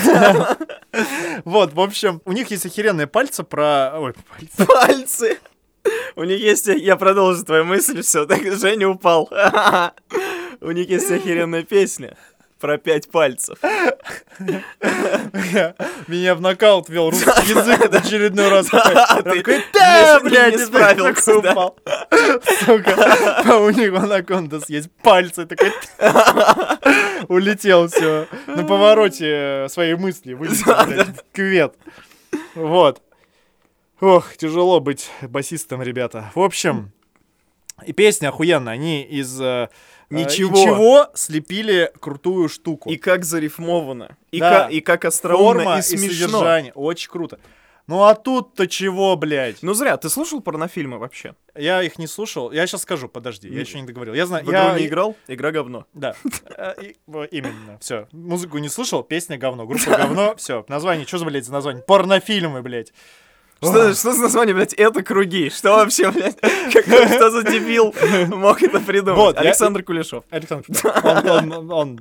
[1.44, 3.92] Вот, в общем, у них есть охеренные пальцы про...
[3.98, 4.64] Ой, пальцы.
[4.66, 5.38] Пальцы!
[6.14, 6.66] У них есть...
[6.68, 9.28] Я продолжу твою мысль, все, так Женя упал.
[10.60, 12.16] У них есть охеренная песня
[12.64, 13.58] про пять пальцев.
[16.08, 18.68] Меня в нокаут вел русский язык в очередной раз.
[18.68, 21.76] Такой, не- да, не блядь, и справился, упал.
[22.64, 22.94] Сука,
[23.44, 25.72] а у них у анакондас есть пальцы, такой
[27.28, 30.74] улетел все на повороте своей мысли, вылетел,
[31.34, 31.74] кювет.
[32.54, 33.02] Вот.
[34.00, 36.30] Ох, тяжело быть басистом, ребята.
[36.34, 36.92] В общем,
[37.84, 38.72] и песня охуенная.
[38.72, 39.68] Они из э, э,
[40.10, 40.56] Ничего.
[40.56, 42.90] ничего слепили крутую штуку.
[42.90, 44.16] И как зарифмовано.
[44.30, 44.62] И, Да.
[44.64, 46.08] как, и как остроумно Форма и и смешно.
[46.28, 46.72] содержание.
[46.74, 47.38] Очень круто.
[47.86, 49.62] Ну а тут-то чего, блядь?
[49.62, 51.34] Ну зря, ты слушал порнофильмы вообще?
[51.54, 52.50] Я их не слушал.
[52.50, 54.14] Я сейчас скажу, подожди, я еще не договорил.
[54.14, 55.16] Я знаю, В я игру не играл?
[55.28, 55.84] Игра говно.
[55.92, 56.14] Да,
[56.56, 56.96] Э, и-
[57.30, 58.08] именно, все.
[58.12, 60.64] Музыку не слушал, песня говно, группа говно, все.
[60.68, 61.82] Название, что за, блядь, за название?
[61.82, 62.92] Порнофильмы, блядь.
[63.64, 65.50] Что, что за название, блядь, это круги?
[65.50, 66.38] Что вообще, блядь?
[66.40, 67.94] Какой, что за дебил
[68.28, 69.16] мог это придумать?
[69.18, 70.24] Вот, я- Александр Кулешов.
[70.30, 72.00] Александр, да, он, он- он-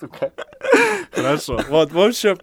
[0.00, 0.32] Сука.
[1.12, 1.60] Хорошо.
[1.68, 2.38] Вот, в общем,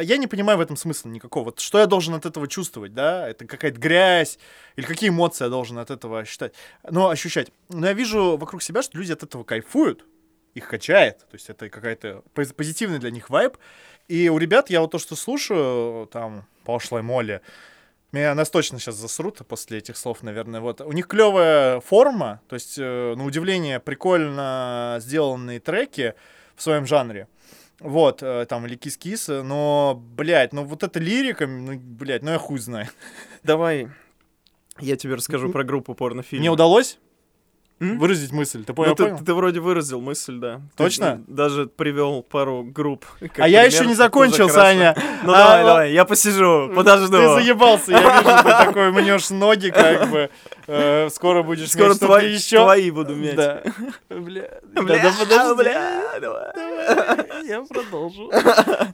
[0.00, 1.46] я не понимаю в этом смысла никакого.
[1.46, 3.28] Вот что я должен от этого чувствовать, да?
[3.28, 4.38] Это какая-то грязь
[4.76, 6.52] или какие эмоции я должен от этого ощущать?
[6.90, 7.50] Ну, ощущать.
[7.70, 10.04] Но я вижу вокруг себя, что люди от этого кайфуют,
[10.58, 11.18] их качает.
[11.18, 13.56] То есть это какая-то пози- позитивный для них вайб.
[14.08, 17.40] И у ребят, я вот то, что слушаю, там, пошлой Молли,
[18.10, 20.60] Меня нас точно сейчас засрут после этих слов, наверное.
[20.60, 26.14] Вот у них клевая форма, то есть, э, на удивление, прикольно сделанные треки
[26.56, 27.28] в своем жанре.
[27.80, 32.38] Вот, э, там, или кис-кис, но, блядь, ну вот эта лирика, ну, блядь, ну я
[32.38, 32.88] хуй знаю.
[33.42, 33.88] Давай,
[34.80, 36.40] я тебе расскажу про группу порнофильмов.
[36.40, 36.98] Мне удалось
[37.80, 37.98] М?
[37.98, 38.94] выразить мысль, ты Ну, понял?
[38.96, 39.18] ты, понял?
[39.24, 40.56] ты вроде выразил мысль, да.
[40.76, 41.04] Ты, Точно?
[41.04, 43.04] м, даже привел пару групп.
[43.36, 44.48] А я пример, еще не закончил.
[44.48, 44.96] Саня.
[45.22, 47.16] Ну А, давай, а, давай, я посижу, подожду.
[47.16, 50.30] Ты заебался, я вижу, ты такой мнешь ноги, как бы.
[50.66, 52.62] э, Скоро будешь Скоро твои, еще.
[52.64, 53.36] твои буду мять.
[53.36, 53.62] Да.
[54.08, 55.54] Бля, Бля, да, подожди.
[55.56, 56.52] бля, давай.
[56.54, 58.30] Давай, Я продолжу.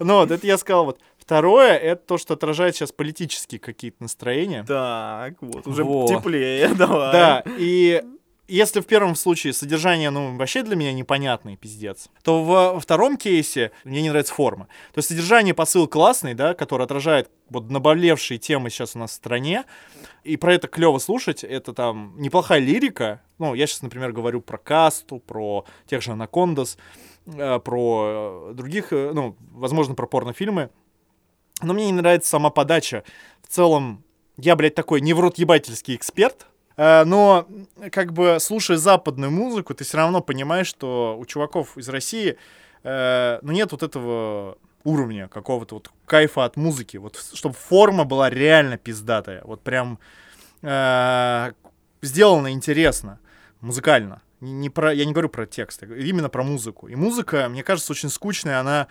[0.01, 0.99] Ну вот, это я сказал вот.
[1.18, 4.62] Второе, это то, что отражает сейчас политические какие-то настроения.
[4.68, 7.12] Так, вот, уже теплее, давай.
[7.12, 8.03] Да, и
[8.47, 13.72] если в первом случае содержание, ну, вообще для меня непонятный, пиздец, то во втором кейсе
[13.84, 14.68] мне не нравится форма.
[14.92, 19.14] То есть содержание, посыл классный, да, который отражает вот наболевшие темы сейчас у нас в
[19.14, 19.64] стране,
[20.24, 24.59] и про это клево слушать, это там неплохая лирика, ну, я сейчас, например, говорю про
[24.59, 26.76] касту, про тех же Анакондас,
[27.26, 30.70] э, про э, других, э, ну, возможно, про порнофильмы,
[31.62, 33.05] но мне не нравится сама подача.
[33.42, 34.05] В целом,
[34.36, 39.97] я, блядь, такой невротъебательский эксперт, э, но, м, как бы, слушая западную музыку, ты все
[39.99, 42.37] равно понимаешь, что у чуваков из России,
[42.83, 48.29] э, ну, нет вот этого уровня какого-то вот кайфа от музыки, вот, чтобы форма была
[48.29, 49.99] реально пиздатая, вот прям
[50.62, 51.53] э,
[52.03, 53.18] сделано интересно,
[53.61, 54.20] музыкально.
[54.41, 56.89] Не, не про, я не говорю про текст, именно про музыку.
[56.89, 58.89] И музыка, мне кажется, очень скучная, она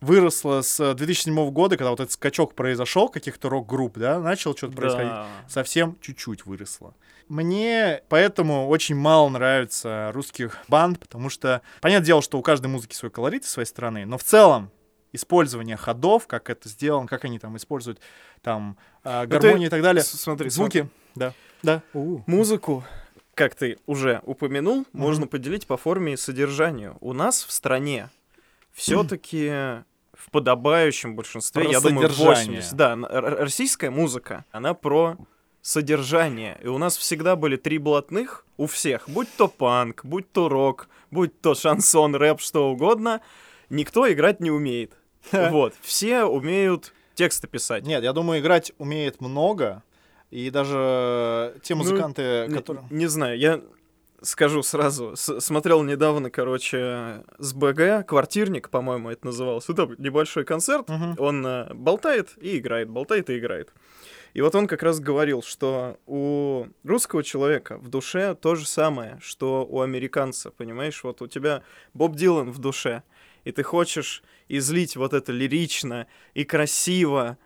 [0.00, 5.10] выросла с 2007 года, когда вот этот скачок произошел, каких-то рок-групп, да, начал что-то происходить
[5.12, 5.26] Да.
[5.48, 6.94] совсем чуть-чуть выросла.
[7.28, 12.94] Мне поэтому очень мало нравится русских банд, потому что, понятное дело, что у каждой музыки
[12.94, 14.70] свой колорит своей страны, но в целом
[15.12, 18.00] использование ходов, как это сделано, как они там используют
[18.42, 21.32] там а, Ну, ты гармонию и так далее, С- Смотри, звуки, да,
[21.62, 21.82] да.
[21.92, 22.84] Музыку,
[23.34, 26.96] как ты уже упомянул, можно поделить по форме и содержанию.
[27.00, 28.08] У нас в стране
[28.72, 29.82] все-таки
[30.20, 32.60] в подобающем большинстве, Про я думаю, содержание.
[32.60, 32.74] 80.
[32.74, 32.96] Да,
[33.40, 35.16] российская музыка, она про
[35.62, 36.58] содержание.
[36.62, 40.88] И у нас всегда были три блатных, у всех, будь то панк, будь то рок,
[41.10, 43.20] будь то шансон, рэп, что угодно,
[43.68, 44.92] никто играть не умеет.
[45.32, 47.84] Вот, все умеют тексты писать.
[47.84, 49.82] Нет, я думаю, играть умеет много,
[50.30, 52.86] и даже те Ну, музыканты, Не- которые...
[52.90, 53.60] Не, знаю, я
[54.22, 55.14] скажу сразу.
[55.16, 59.68] Смотрел недавно, короче, с БГ, квартирник, по-моему, это называлось.
[59.68, 60.88] Это небольшой концерт.
[60.88, 61.16] Мгм.
[61.18, 63.72] Он э, болтает и играет, болтает и играет.
[64.32, 69.18] И вот он как раз говорил, что у русского человека в душе то же самое,
[69.20, 71.02] что у американца, понимаешь?
[71.02, 71.62] Вот у тебя
[71.94, 73.02] Боб Дилан в душе,
[73.44, 77.38] и ты хочешь излить вот это лирично и красиво,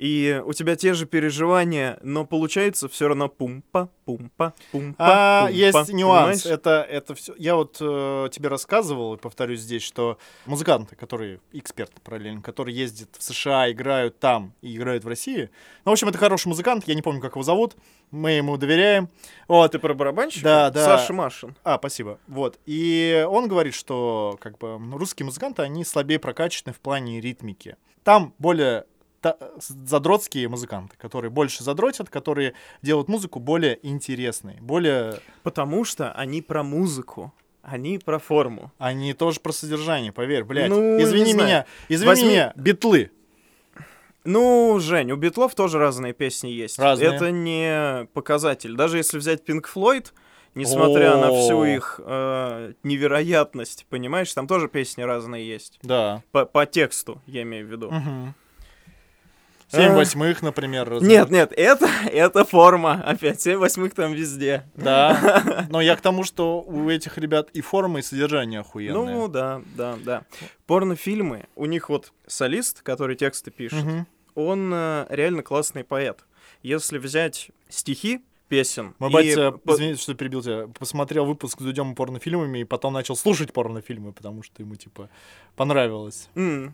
[0.00, 4.96] и у тебя те же переживания, но получается все равно пумпа, пумпа, пумпа.
[4.98, 6.42] А, пумпа, есть нюанс.
[6.42, 6.46] понимаешь?
[6.46, 7.34] Это, это все.
[7.36, 13.10] Я вот э, тебе рассказывал и повторюсь здесь, что музыканты, которые эксперты параллельно, которые ездят
[13.18, 15.50] в США, играют там и играют в России.
[15.84, 16.84] Ну, в общем, это хороший музыкант.
[16.86, 17.76] Я не помню, как его зовут.
[18.10, 19.10] Мы ему доверяем.
[19.48, 19.72] Вот.
[19.72, 20.44] Ты про барабанщика?
[20.44, 20.82] Да, да.
[20.82, 21.54] Саша Машин.
[21.62, 22.18] А, спасибо.
[22.26, 22.58] Вот.
[22.64, 27.76] И он говорит, что как бы русские музыканты, они слабее прокачаны в плане ритмики.
[28.02, 28.86] Там более
[29.20, 35.20] та, задротские музыканты, которые больше задротят, которые делают музыку более интересной, более...
[35.42, 37.32] Потому что они про музыку.
[37.62, 38.72] Они про форму.
[38.78, 40.70] Они тоже про содержание, поверь, блядь.
[40.70, 42.28] Ну, извини меня, извини Возьми...
[42.28, 43.10] меня, битлы.
[44.24, 46.78] Ну, Жень, у битлов тоже разные песни есть.
[46.78, 47.14] Разные.
[47.14, 48.74] Это не показатель.
[48.74, 50.12] Даже если взять Pink Флойд,
[50.54, 51.20] несмотря О-о-о.
[51.20, 55.78] на всю их э, невероятность, понимаешь, там тоже песни разные есть.
[55.82, 56.22] Да.
[56.32, 57.88] По, по тексту, я имею в виду.
[57.88, 58.34] Угу.
[59.70, 59.94] 7 э.
[59.94, 60.88] восьмых, например.
[60.88, 61.08] Разве?
[61.08, 63.02] Нет, нет, это, это форма.
[63.04, 64.64] Опять, 7 восьмых там везде.
[64.74, 69.28] Да, но я к тому, что у этих ребят и форма, и содержание охуенные, Ну
[69.28, 70.22] да, да, да.
[70.66, 74.06] Порнофильмы, у них вот солист, который тексты пишет, угу.
[74.34, 76.24] он э, реально классный поэт.
[76.62, 78.94] Если взять стихи, песен.
[78.98, 79.12] Мой и...
[79.12, 79.74] батя, по...
[79.74, 84.42] извините, что перебил тебя, посмотрел выпуск с Дудем порнофильмами и потом начал слушать порнофильмы, потому
[84.42, 85.08] что ему, типа,
[85.54, 86.28] понравилось.
[86.34, 86.72] Mm.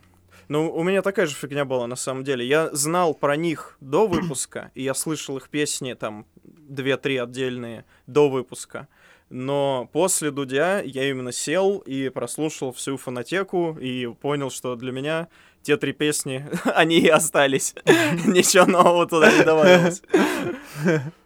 [0.49, 2.47] Ну, у меня такая же фигня была, на самом деле.
[2.47, 8.29] Я знал про них до выпуска, и я слышал их песни, там, две-три отдельные до
[8.29, 8.89] выпуска.
[9.29, 15.29] Но после Дудя я именно сел и прослушал всю фонотеку и понял, что для меня
[15.63, 17.75] те три песни, они и остались.
[17.85, 20.03] Ничего нового туда не добавилось.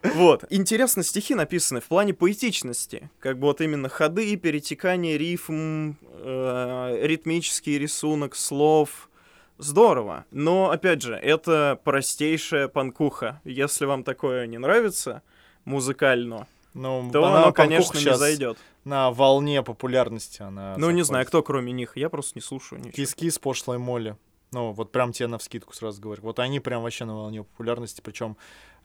[0.02, 0.44] Вот.
[0.48, 3.10] Интересно, стихи написаны в плане поэтичности.
[3.18, 9.09] Как бы вот именно ходы, перетекание рифм, э, ритмический рисунок слов.
[9.61, 10.24] Здорово.
[10.30, 13.40] Но, опять же, это простейшая панкуха.
[13.44, 15.22] Если вам такое не нравится
[15.64, 18.58] музыкально, Ну, то она, оно, конечно, не зайдет.
[18.84, 20.74] На волне популярности она.
[20.78, 21.28] Ну, не знаю, заходит.
[21.28, 21.96] кто кроме них.
[21.96, 22.92] Я просто не слушаю ничего.
[22.92, 24.16] Кис-кис, пошлой моли.
[24.52, 26.22] Ну, вот прям тебе на вскидку сразу говорю.
[26.22, 28.36] Вот они прям вообще на волне популярности, причем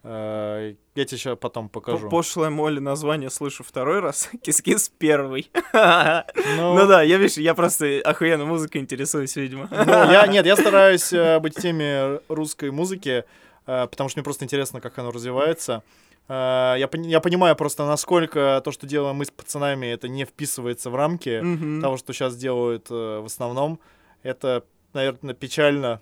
[0.03, 2.09] я тебе сейчас потом покажу.
[2.09, 4.29] По- Пошлая Молли название слышу второй раз.
[4.43, 5.49] Кис-кис первый.
[5.73, 9.67] Ну, Ну да, я, видишь, я просто охуенно музыкой интересуюсь, видимо.
[9.71, 13.25] Ну, я, нет, я стараюсь э, быть в теме русской музыки,
[13.67, 15.81] э, потому что мне просто интересно, как оно развивается.
[16.27, 20.89] Э, я, я понимаю просто, насколько то, что делаем мы с пацанами, это не вписывается
[20.89, 21.81] в рамки Мгм.
[21.81, 23.79] того, что сейчас делают э, в основном.
[24.23, 25.99] Это, наверное, печально,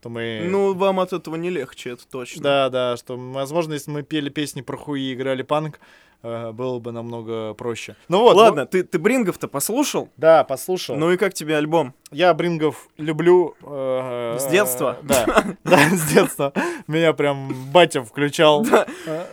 [0.00, 0.46] что мы...
[0.48, 2.42] Ну, вам от этого не легче, это точно.
[2.42, 5.80] Да, да, что, возможно, если мы пели песни про хуи и играли панк,
[6.22, 7.96] э, было бы намного проще.
[8.08, 8.36] Ну вот.
[8.36, 10.04] Ладно, ты, ты Брингов-то послушал?
[10.04, 10.96] ну- да, послушал.
[10.96, 11.94] Ну и как тебе альбом?
[12.10, 13.54] Я Брингов люблю.
[13.62, 14.96] э, С детства?
[15.02, 15.26] Да,
[15.64, 16.52] да, с детства.
[16.86, 18.66] Меня прям батя включал.
[19.06, 19.26] Э,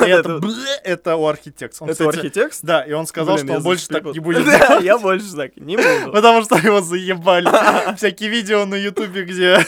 [0.00, 0.40] Это
[0.84, 1.80] это у архитекс.
[1.82, 2.62] Он, Это архитекст?
[2.62, 5.76] Да, и он сказал, что он больше так не будет Да, я больше так не
[5.76, 6.12] буду.
[6.12, 7.48] Потому что его заебали.
[7.96, 9.64] Всякие видео на ютубе, где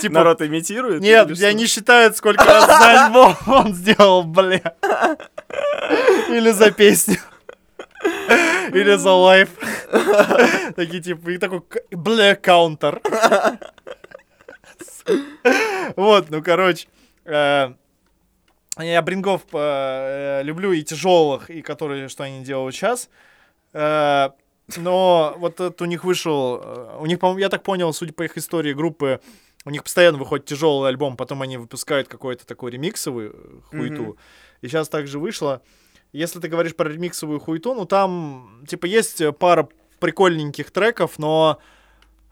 [0.00, 1.00] типа Народ имитирует?
[1.00, 4.73] Нет, я не считают, сколько раз за альбом он сделал, бля.
[6.28, 7.16] Или за песню.
[8.72, 9.50] Или за лайф.
[10.76, 13.00] Такие типа, и такой, бля, каунтер.
[15.96, 16.88] Вот, ну, короче.
[17.24, 17.72] э,
[18.78, 23.08] Я брингов э, люблю и тяжелых, и которые, что они делают сейчас.
[23.72, 24.30] Э,
[24.76, 28.36] Но вот этот у них вышел, э, у них, я так понял, судя по их
[28.38, 29.20] истории группы,
[29.66, 33.32] у них постоянно выходит тяжелый альбом, потом они выпускают какой-то такой ремиксовый э,
[33.70, 34.02] хуету.
[34.02, 34.16] Мгм.
[34.64, 35.60] И сейчас также вышло.
[36.12, 39.68] Если ты говоришь про ремиксовую хуету, ну там, типа, есть э, пара
[40.00, 41.58] прикольненьких треков, но,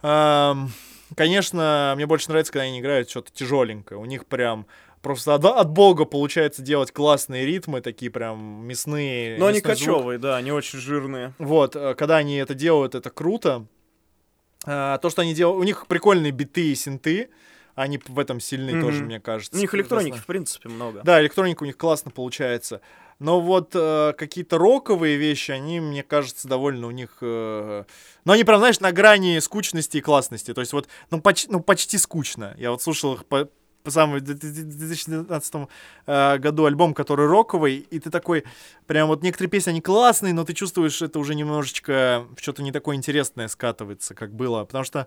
[0.02, 0.72] эм,
[1.14, 4.00] конечно, мне больше нравится, когда они играют что-то тяжеленькое.
[4.00, 4.66] У них прям
[5.02, 9.38] просто от, от бога получается делать классные ритмы, такие прям мясные.
[9.38, 9.72] Но они звук.
[9.72, 11.34] кочевые, да, они очень жирные.
[11.36, 13.66] Вот, э, когда они это делают, это круто.
[14.64, 17.28] А, То, что они делают, у них прикольные биты и синты,
[17.74, 18.80] они в этом сильны Мгм.
[18.80, 19.56] тоже, мне кажется.
[19.56, 21.00] У них электроники, в принципе, много.
[21.04, 22.80] Да, электроника у них классно получается.
[23.18, 27.18] Но вот э, какие-то роковые вещи, они, мне кажется, довольно у них...
[27.20, 27.84] э,
[28.24, 30.52] Ну, они прям, знаешь, на грани скучности и классности.
[30.52, 32.54] То есть вот, ну, поч- ну почти скучно.
[32.58, 33.48] Я вот слушал их по,
[33.90, 35.54] самому в 2019
[36.06, 38.44] э, году альбом, который роковый, и ты такой,
[38.86, 42.96] прям вот некоторые песни, они классные, но ты чувствуешь, это уже немножечко что-то не такое
[42.96, 44.64] интересное скатывается, как было.
[44.64, 45.06] Потому что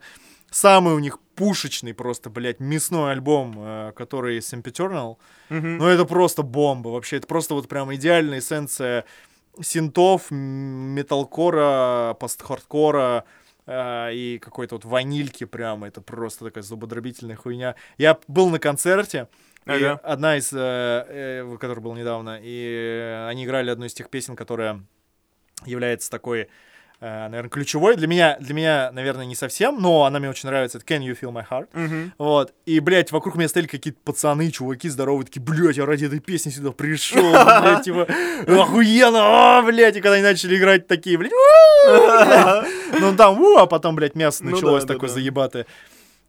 [0.51, 5.17] самый у них пушечный просто, блядь, мясной альбом, э, который Sempiternal,
[5.49, 5.77] Мгм.
[5.77, 7.17] ну, это просто бомба вообще.
[7.17, 9.05] Это просто вот прям идеальная эссенция
[9.61, 13.23] синтов, металкора, постхардкора
[13.65, 15.83] э, и какой-то вот ванильки прям.
[15.83, 17.75] Это просто такая зубодробительная хуйня.
[17.97, 19.27] Я был на концерте,
[19.65, 19.99] и Ага.
[20.03, 24.81] одна из, э, э, который был недавно, и они играли одну из тех песен, которая
[25.65, 26.49] является такой
[27.01, 27.95] наверное, ключевой.
[27.95, 30.77] Для меня, для меня, наверное, не совсем, но она мне очень нравится.
[30.77, 31.67] Это Can You Feel My Heart?
[31.73, 32.13] Мгм.
[32.17, 32.53] Вот.
[32.65, 36.49] И, блядь, вокруг меня стояли какие-то пацаны, чуваки здоровые, такие, блядь, я ради этой песни
[36.49, 38.07] сюда пришел, блядь, типа,
[38.47, 41.31] охуенно, а, блядь, и когда они начали играть такие, блядь,
[42.99, 45.65] ну там, а потом, блядь, мясо Ну началось такое заебатое.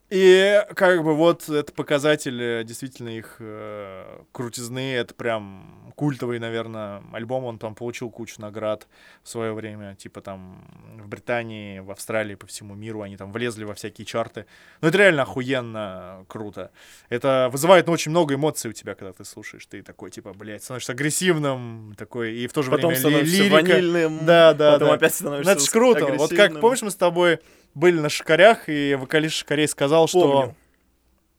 [0.09, 7.45] И как бы вот это показатель действительно их э, крутизны, это прям культовый, наверное, альбом,
[7.45, 8.87] он там получил кучу наград
[9.25, 10.65] в свое время, типа там
[11.03, 14.47] в Британии, в Австралии, по всему миру, они там влезли во всякие чарты.
[14.81, 16.71] Ну это реально охуенно круто.
[17.09, 20.63] Это вызывает ну, очень много эмоций у тебя, когда ты слушаешь, ты такой, типа, блядь,
[20.63, 23.55] становишься агрессивным, такой, и в то же Потом время лирика.
[23.55, 24.25] ванильным.
[24.25, 24.95] Да, да, Потом да.
[24.95, 26.07] опять Ну, становишься это ж круто.
[26.07, 27.41] Вот как, помнишь, мы с тобой
[27.77, 30.33] были на Шикарях, и вокалист Шикарей сказал, что...
[30.33, 30.57] Помню.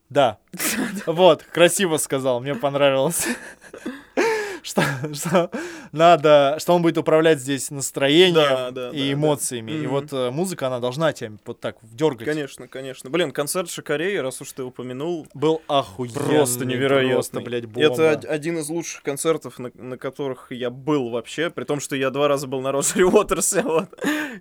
[0.09, 0.37] Да.
[1.05, 3.27] Вот, красиво сказал, мне понравилось.
[4.67, 5.49] Что, что
[5.93, 9.71] надо, что он будет управлять здесь настроением Да, да, и да, эмоциями.
[9.71, 9.77] да.
[9.77, 12.27] И вот э, музыка, она должна тебя вот так дергать.
[12.27, 13.09] Конечно, конечно.
[13.09, 16.15] Блин, концерт Шикарей, раз уж ты упомянул, Был охуенный.
[16.19, 17.13] просто невероятный.
[17.13, 17.81] Просто, блядь, бомба.
[17.93, 21.95] Это од- один из лучших концертов, на, на которых я был вообще, при том, что
[21.95, 23.87] я два раза был на Росари Уотерсе, вот.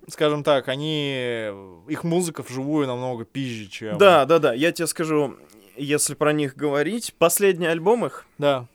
[0.08, 1.46] Скажем так, они...
[1.88, 3.96] Их музыка вживую намного пизже, чем...
[3.98, 5.36] Да, да, да, я тебе скажу,
[5.76, 8.66] если про них говорить, последний альбом их Да.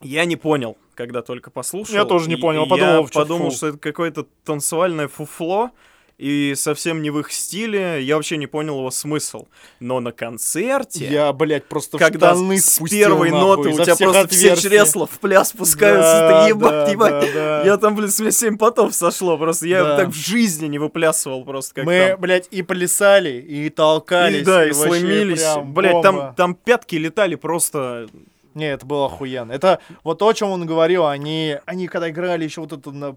[0.00, 1.94] я не понял, когда только послушал.
[1.94, 3.56] Я тоже не И- понял, и подумал, я что подумал, фу.
[3.56, 5.70] что это какое-то танцевальное фуфло,
[6.18, 9.46] и совсем не в их стиле, я вообще не понял его смысл.
[9.80, 14.52] Но на концерте, Я, блядь, просто когда с первой нахуй, ноты у тебя просто все
[14.52, 14.70] отверстий.
[14.70, 17.10] чресла в пляс спускаются, Да, ты ебать, да, ебать.
[17.10, 17.64] да, да.
[17.64, 19.66] Я там, блин, с меня 7 потов сошло просто.
[19.66, 19.96] Я Да.
[19.96, 22.20] так в жизни не выплясывал просто, как Мы, там.
[22.20, 24.42] блядь, и плясали, и толкались.
[24.42, 25.42] И, да, и вообще сломились.
[25.42, 28.06] прям Блять, там, там пятки летали просто...
[28.54, 29.52] Не, это было охуенно.
[29.52, 31.06] Это вот то, о чем он говорил.
[31.06, 33.16] Они, они когда играли еще вот этот на,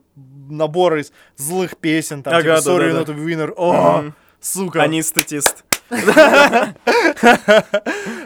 [0.50, 3.12] набор из злых песен, там, Ага, типа, Sorry, да-да-да.
[3.14, 3.54] not a winner.
[3.58, 4.14] О, Мгм.
[4.40, 4.82] сука.
[4.84, 5.66] Они статист.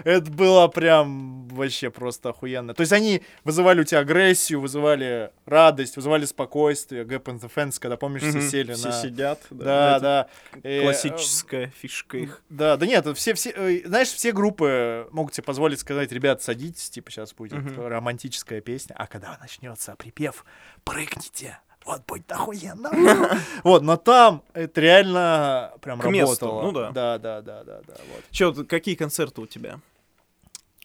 [0.04, 2.74] Это было прям вообще просто охуенно.
[2.74, 7.04] То есть они вызывали у тебя агрессию, вызывали радость, вызывали спокойствие.
[7.04, 8.94] Gap in the Fence, когда, помнишь, все сели Все на...
[8.94, 9.42] сидят.
[9.50, 10.28] Да, да.
[10.64, 12.42] Э, Классическая фишка их.
[12.50, 16.90] Да, да нет, все, все, э, знаешь, все группы могут себе позволить сказать, ребят, садитесь,
[16.90, 20.46] типа сейчас будет романтическая песня, а когда начнется припев,
[20.84, 22.92] прыгните, вот будет охуенно.
[23.64, 26.62] Вот, но там это реально прям работало.
[26.64, 26.92] ну да.
[26.92, 28.24] Да, да, да, да, да, вот.
[28.32, 29.80] Че, какие концерты у тебя?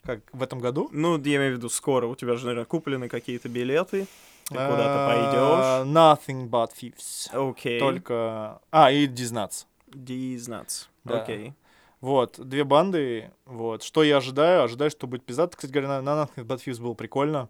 [0.02, 0.88] Как в этом году?
[0.92, 2.06] Ну, я имею в виду скоро.
[2.06, 4.06] У тебя же, наверное, куплены какие-то билеты.
[4.48, 7.30] Ты А, куда-то Nothing but thieves.
[7.32, 7.50] пойдешь.
[7.50, 7.80] Окей.
[7.80, 8.60] Только...
[8.70, 9.66] А, и Дизнатс.
[11.04, 11.22] Да.
[11.22, 11.54] Окей.
[12.00, 13.82] Вот, две банды, вот.
[13.82, 14.64] Что я ожидаю?
[14.64, 15.56] Ожидаю, что будет пиздато.
[15.56, 17.48] Кстати говоря, на, на Nothing but thieves было прикольно.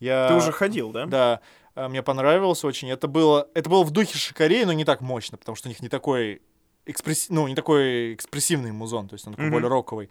[0.00, 0.28] Я...
[0.28, 1.04] Ты уже ходил, да?
[1.04, 1.40] Да,
[1.76, 2.90] мне понравилось очень.
[2.90, 5.80] Это было, это было в духе Шикарей, но не так мощно, потому что у них
[5.82, 6.40] не такой
[6.86, 7.26] экспресс...
[7.28, 9.52] ну, не такой экспрессивный музон, то есть он такой Мгм.
[9.54, 10.08] более роковый.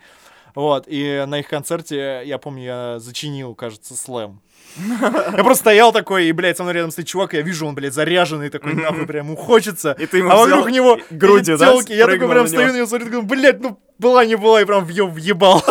[0.55, 4.41] Вот, и на их концерте, я помню, я зачинил, кажется, слэм.
[4.77, 7.75] Я просто стоял такой, и, блядь, со мной рядом стоит чувак, и я вижу, он,
[7.75, 9.95] блядь, заряженный такой, нахуй, прям ему хочется.
[9.99, 11.73] И ты ему А вокруг него и грудью, эти да.
[11.93, 14.83] Я такой прям стою на него, смотрю, такой, блядь, ну была не была, и прям
[14.85, 15.63] въеб- въебал.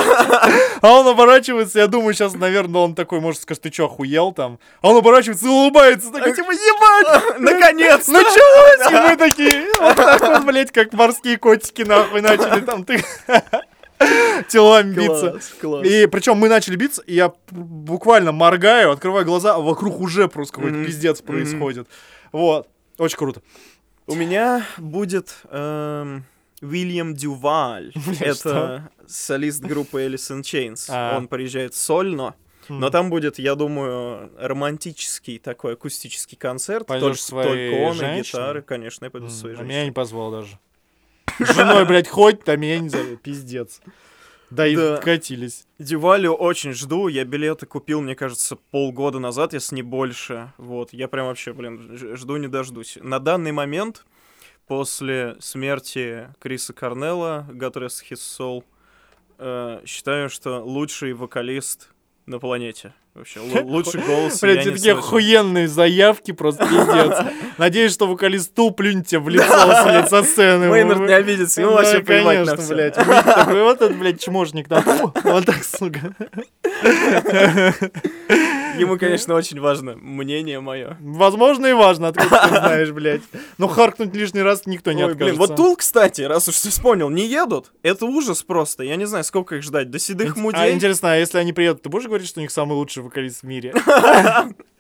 [0.81, 4.59] А он оборачивается, я думаю, сейчас, наверное, он такой, может, скажет, ты чё, охуел там?
[4.81, 7.41] А он оборачивается и улыбается, такой, типа, ебать!
[7.41, 8.13] Наконец-то!
[8.13, 8.91] Началось!
[8.91, 13.03] И мы такие, вот так вот, блядь, как морские котики, нахуй, начали там ты
[14.49, 15.39] телами биться.
[15.85, 20.55] И причем мы начали биться, и я буквально моргаю, открываю глаза, а вокруг уже просто
[20.57, 21.89] какой-то пиздец происходит.
[22.33, 22.69] Вот.
[22.99, 23.43] Очень круто.
[24.07, 26.25] У меня будет эм,
[26.61, 27.93] Уильям Дюваль.
[28.21, 30.87] Это солист группы Alice in Chains.
[30.89, 31.17] А.
[31.17, 32.35] Он приезжает сольно.
[32.69, 32.93] Но М.
[32.93, 36.87] там будет, я думаю, романтический такой акустический концерт.
[36.87, 38.23] Пойдёшь Только, своей только он и женщиной?
[38.41, 39.85] гитары, конечно, я пойду со М, своей А меня женщиной.
[39.87, 40.59] не позвал даже.
[41.39, 43.21] Женой, блядь, ходит, а меня не зовет.
[43.23, 43.81] Пиздец.
[44.51, 44.99] Да и Да.
[44.99, 45.67] катились.
[45.79, 47.09] Дювалю очень жду.
[47.09, 50.53] Я билеты купил, мне кажется, полгода назад, если не больше.
[50.59, 52.99] Вот, я прям вообще, блин, жду не дождусь.
[53.01, 54.05] На данный момент,
[54.67, 58.65] после смерти Криса Корнелла, God Rest His Soul,
[59.39, 61.91] э, считаю, что лучший вокалист
[62.27, 62.95] на планете.
[63.15, 67.17] Вообще, л- лучший голос я Блядь, не такие охуенные заявки, просто пиздец.
[67.59, 70.69] Надеюсь, что вокалист стул плюнь тебе в лицо, блядь, со сцены.
[70.69, 72.75] Мейнард не обидится, ему вообще плевать на конечно, всё.
[72.75, 72.95] блядь.
[72.95, 74.83] Такой, вот этот, блядь, чмошник там.
[75.23, 76.01] Вот так, сука.
[78.79, 80.97] Ему, конечно, очень важно мнение мое.
[81.01, 83.23] Возможно и важно, откуда ты знаешь, блядь.
[83.59, 85.39] Но харкнуть лишний раз никто не Ой, блин, откажется.
[85.39, 87.73] вот Tool, кстати, раз уж ты вспомнил, не едут.
[87.83, 88.83] Это ужас просто.
[88.85, 89.91] Я не знаю, сколько их ждать.
[89.91, 90.61] До седых мудей.
[90.61, 93.43] А интересно, а если они приедут, ты будешь говорить, что у них самый лучший вокалист
[93.43, 93.75] в мире?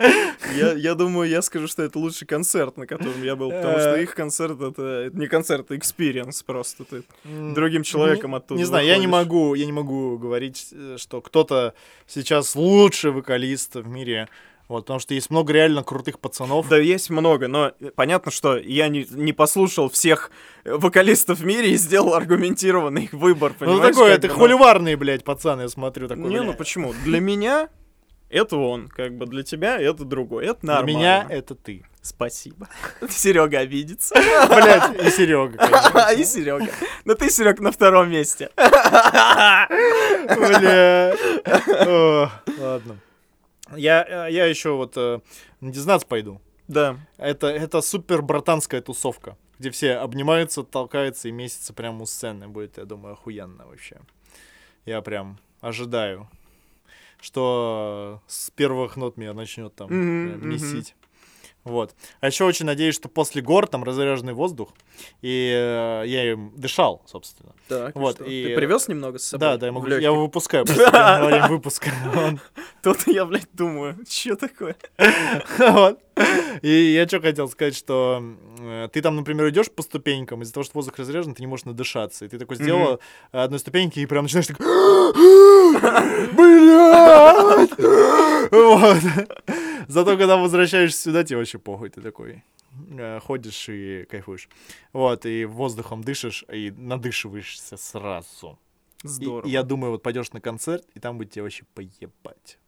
[0.57, 3.97] Я, я думаю, я скажу, что это лучший концерт, на котором я был, потому что
[3.97, 4.03] Э.
[4.03, 6.85] их концерт это, это не концерт, это experience просто.
[6.85, 9.27] Ты другим человеком не- оттуда Не знаю, я не выходишь.
[9.27, 11.75] могу, я не могу говорить, э, что кто-то
[12.07, 14.29] сейчас лучший вокалист в мире.
[14.67, 16.69] Вот, потому что есть много реально крутых пацанов.
[16.71, 20.31] Да, есть много, но понятно, что я не, не послушал всех
[20.65, 23.95] вокалистов в мире и сделал аргументированный выбор, ну, понимаешь?
[23.95, 24.35] как это ну.
[24.35, 26.09] холиварные, блядь, пацаны, я смотрю.
[26.09, 26.59] Такой, Не, ну блядь.
[26.59, 26.95] почему?
[27.05, 27.69] Для меня
[28.29, 30.47] это он, как бы для тебя это другой.
[30.47, 30.97] Это Для нормально.
[30.97, 31.85] меня это ты.
[32.03, 32.69] Спасибо.
[33.09, 34.15] Серега обидится.
[34.15, 36.21] Блядь, и Серега, конечно.
[36.21, 36.69] И Серега.
[37.05, 38.51] Но ты, Серег, на втором месте.
[40.27, 41.15] Бля.
[41.87, 42.99] О, Ладно.
[43.77, 45.21] Я, я еще вот э,
[45.61, 46.41] на Дизнатс пойду.
[46.69, 46.99] Да.
[47.17, 52.49] Это, это супер братанская тусовка, где все обнимаются, толкаются и месяцы прямо у сцены.
[52.49, 54.01] Будет, я думаю, охуенно вообще.
[54.85, 56.29] Я прям ожидаю,
[57.25, 60.47] что с первых нот меня начнет там мгм.
[60.47, 60.95] месить.
[61.65, 61.95] Вот.
[62.21, 64.69] А еще очень надеюсь, что после гор там разряженный воздух,
[65.23, 67.53] и э, я им дышал, собственно.
[67.69, 68.29] Так, Вот, вот.
[68.29, 69.41] и- Ты привез немного с собой?
[69.49, 71.91] Да, да, я могу, я его выпускаю просто во время выпуска.
[72.83, 74.77] Тут я, блядь, думаю, что такое?
[75.59, 75.99] Вот.
[76.63, 78.23] И я что хотел сказать, что
[78.61, 81.65] э, ты там, например, идешь по ступенькам, из-за того, что воздух разряжен, ты не можешь
[81.65, 82.25] надышаться.
[82.25, 83.01] И ты такой сделала
[83.33, 84.59] одной ступеньки и прям начинаешь так...
[86.35, 87.71] Блядь!
[89.89, 91.91] Зато, когда возвращаешься сюда, тебе вообще похуй.
[91.91, 92.43] Ты такой...
[92.91, 94.49] э, ходишь и кайфуешь.
[94.93, 98.59] Вот, и воздухом дышишь, и надышиваешься сразу.
[99.03, 99.47] Здорово.
[99.49, 102.59] И, я думаю, вот пойдешь на концерт, и там будет тебе вообще поебать.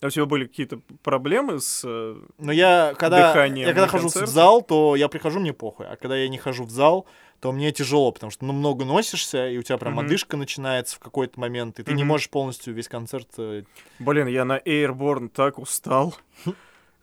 [0.00, 1.82] А у тебя были какие-то проблемы с...
[1.84, 4.32] э, Но я когда, Дыханием я когда хожу в концерте?
[4.32, 5.86] зал, то я прихожу, мне похуй.
[5.86, 7.06] А когда я не хожу в зал,
[7.40, 10.06] то мне тяжело, потому что ну, много носишься, и у тебя прям Мгм.
[10.06, 12.08] одышка начинается в какой-то момент, и ты не Мгм.
[12.08, 13.28] можешь полностью весь концерт...
[13.38, 13.62] э,
[13.98, 16.16] Блин, я на Airborne так устал.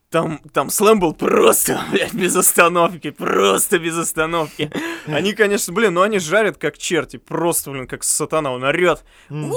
[0.10, 4.72] Там, там слэм был просто, блядь, без остановки, просто без остановки.
[5.08, 9.04] Они, конечно, блин, ну они жарят как черти, просто, блин, как сатана, он орет.
[9.30, 9.52] м,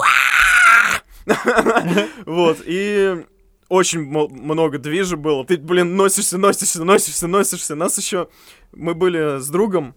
[2.26, 3.24] Вот, и
[3.68, 5.44] очень много движа было.
[5.44, 7.74] Ты, блин, носишься, носишься, носишься, носишься.
[7.74, 8.28] Нас еще...
[8.72, 9.94] Мы были с другом,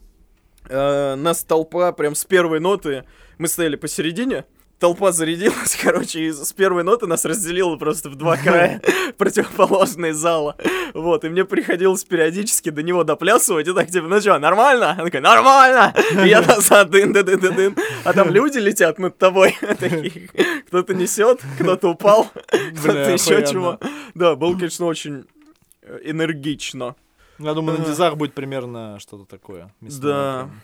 [0.72, 3.04] э, нас толпа прям с первой ноты,
[3.38, 4.46] мы стояли посередине,
[4.82, 8.82] толпа зарядилась, короче, и с первой ноты нас разделило просто в два края
[9.18, 10.58] противоположные зала.
[10.94, 14.98] Вот, и мне приходилось периодически до него доплясывать, и так типа, ну что, нормально?
[15.00, 15.94] Он такой, нормально!
[16.26, 20.30] И я назад, дын дын дын дын А там люди летят над тобой, такие,
[20.68, 22.30] кто-то несет, кто-то упал,
[22.80, 23.80] кто-то еще чего.
[24.16, 25.26] Да, было, конечно, очень
[25.84, 26.96] э, энергично.
[27.42, 29.74] Я думаю, на дизах будет примерно что-то такое.
[29.82, 30.48] Да.
[30.48, 30.62] прям.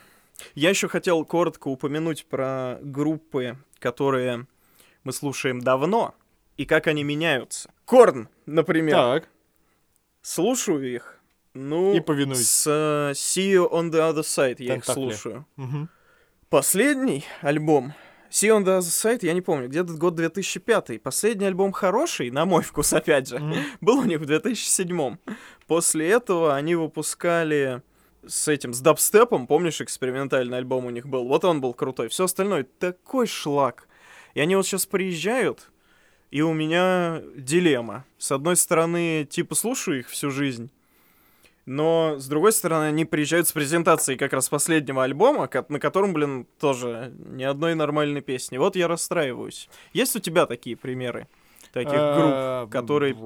[0.55, 4.45] Я еще хотел коротко упомянуть про группы, которые
[5.03, 6.13] мы слушаем давно,
[6.57, 7.71] и как они меняются.
[7.85, 8.95] Корн, например.
[8.95, 9.29] Так.
[10.21, 11.19] Слушаю их.
[11.53, 12.47] Ну, И повинуюсь.
[12.47, 14.93] с э, See You on the Other Side я их Тентакли.
[14.93, 15.45] слушаю.
[15.55, 15.89] Мгм.
[16.49, 17.93] Последний альбом
[18.29, 21.01] See on the Other Side, я не помню, где-то год 2005.
[21.01, 23.55] Последний альбом хороший, на мой вкус, опять же, Мгм.
[23.81, 25.17] был у них в 2007.
[25.67, 27.81] После этого они выпускали
[28.25, 31.25] с этим, с дабстепом, помнишь, экспериментальный альбом у них был?
[31.27, 32.09] Вот он был крутой.
[32.09, 33.87] Все остальное такой шлак.
[34.33, 35.71] И они вот сейчас приезжают,
[36.29, 38.05] и у меня дилемма.
[38.17, 40.69] С одной стороны, типа, слушаю их всю жизнь,
[41.67, 46.47] но, с другой стороны, они приезжают с презентацией как раз последнего альбома, на котором, блин,
[46.61, 48.57] тоже ни одной нормальной песни.
[48.57, 49.69] Вот я расстраиваюсь.
[49.91, 51.27] Есть у тебя такие примеры?
[51.73, 53.17] Таких групп, А, которые...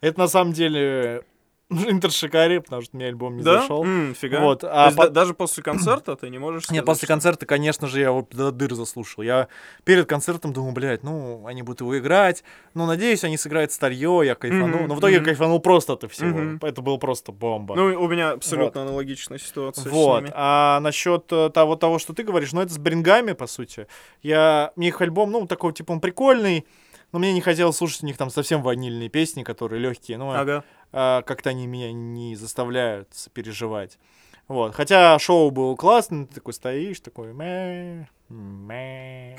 [0.00, 1.24] Это на самом деле
[1.70, 3.60] интершикари, потому что мне альбом не Да?
[3.62, 3.82] зашел.
[3.84, 4.40] М, фига.
[4.40, 7.46] Вот, а по- да- даже после концерта ты не можешь сказать, Нет, после что- концерта,
[7.46, 9.22] конечно же, я его до дыр заслушал.
[9.24, 9.48] Я
[9.84, 12.44] перед концертом думал, блядь, ну, они будут его играть.
[12.74, 14.66] Ну, надеюсь, они сыграют старье, я кайфану.
[14.78, 15.22] Мгм, Но в итоге мгм.
[15.22, 16.28] я кайфанул просто от всего.
[16.38, 16.58] Мгм.
[16.62, 17.74] Это было просто бомба.
[17.76, 20.24] Ну, у меня абсолютно аналогичная ситуация Вот.
[20.34, 23.86] А насчет э, того, того, что ты говоришь, ну, это с брингами, по сути.
[24.22, 24.72] Я...
[24.76, 26.66] Мне их альбом, ну, такой, типа, он прикольный,
[27.14, 30.18] но мне не хотелось слушать у них там совсем ванильные песни, которые легкие.
[30.18, 30.64] Ну, Ага.
[30.90, 34.00] а, как-то они меня не заставляют переживать.
[34.48, 34.74] Вот.
[34.74, 39.36] Хотя шоу было классное, ты такой стоишь, такой мэ, мэ,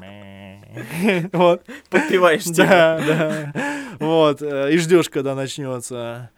[0.00, 1.28] мэ.
[1.34, 1.62] Вот.
[1.90, 2.44] Подпеваешь.
[2.46, 3.52] Да, да.
[4.00, 4.40] Вот.
[4.40, 6.30] э, И ждешь, когда начнется.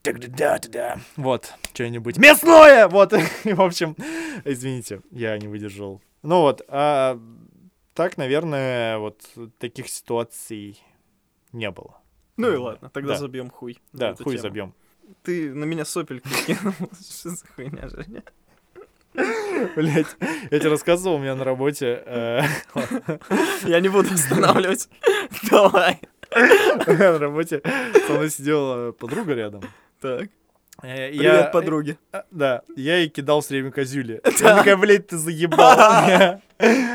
[0.00, 0.96] Так-да-да-да-да.
[1.16, 2.88] Вот, что-нибудь мясное!
[2.88, 3.12] Вот,
[3.44, 3.96] в общем,
[4.46, 6.00] извините, я не выдержал.
[6.22, 7.20] Ну вот, а
[7.98, 9.20] так, наверное, вот
[9.58, 10.80] таких ситуаций
[11.50, 12.00] не было.
[12.36, 13.18] Ну и ладно, тогда Да.
[13.18, 13.80] забьем хуй.
[13.92, 14.38] Да, хуй тему.
[14.42, 14.74] забьем.
[15.24, 16.74] Ты на меня сопельки кинул.
[16.92, 18.22] Что за хуйня, Женя?
[19.74, 20.06] Блять,
[20.52, 22.42] я тебе рассказывал, у меня на работе э,
[23.64, 24.88] Я не буду останавливать.
[25.50, 26.00] Давай.
[26.86, 27.60] на работе
[28.06, 29.64] со мной сидела подруга рядом.
[30.00, 30.30] Так.
[30.80, 31.98] Э, Привет, я- подруги.
[32.12, 34.20] А, Да, я ей кидал все время козюли.
[34.40, 36.40] Я такая, блядь, ты заебал.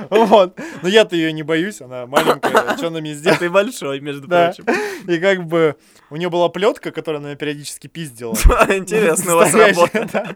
[0.10, 0.60] Вот.
[0.82, 3.40] Но я-то ее не боюсь, она маленькая, что она мне А сделает?
[3.40, 4.66] ты большой, между прочим.
[5.08, 5.78] И как бы
[6.10, 8.34] у нее была плетка, которую она периодически пиздила.
[8.70, 10.36] Интересно у вас работа.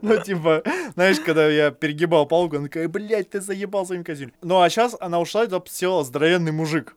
[0.00, 0.62] Ну, типа,
[0.94, 4.32] знаешь, когда я перегибал палку, она такая, блядь, ты заебал своим козюлем.
[4.42, 5.60] Ну, а сейчас она ушла и туда
[6.04, 6.96] здоровенный мужик.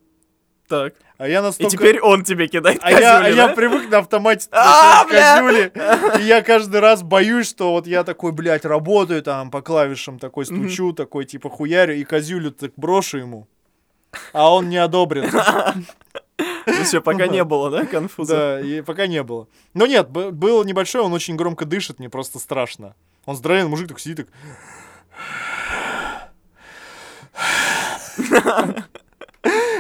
[0.68, 0.93] Так.
[1.18, 1.78] А я И настолько...
[1.78, 3.53] теперь он тебе кидает А я, а козюли, я да?
[3.53, 5.72] привык на автомате А, козюли.
[6.20, 10.45] И я каждый раз боюсь, что вот я такой, блядь, работаю там по клавишам, такой
[10.45, 13.47] стучу, такой типа хуярю, и козюлю так брошу ему.
[14.32, 15.32] А он не одобрит.
[16.66, 18.36] Ну все, пока не было, да, конфуза?
[18.36, 19.47] Да, и пока не было.
[19.74, 22.95] Но нет, был небольшой, он очень громко дышит, мне просто страшно.
[23.26, 24.28] Он здоровенный мужик, так сидит, так...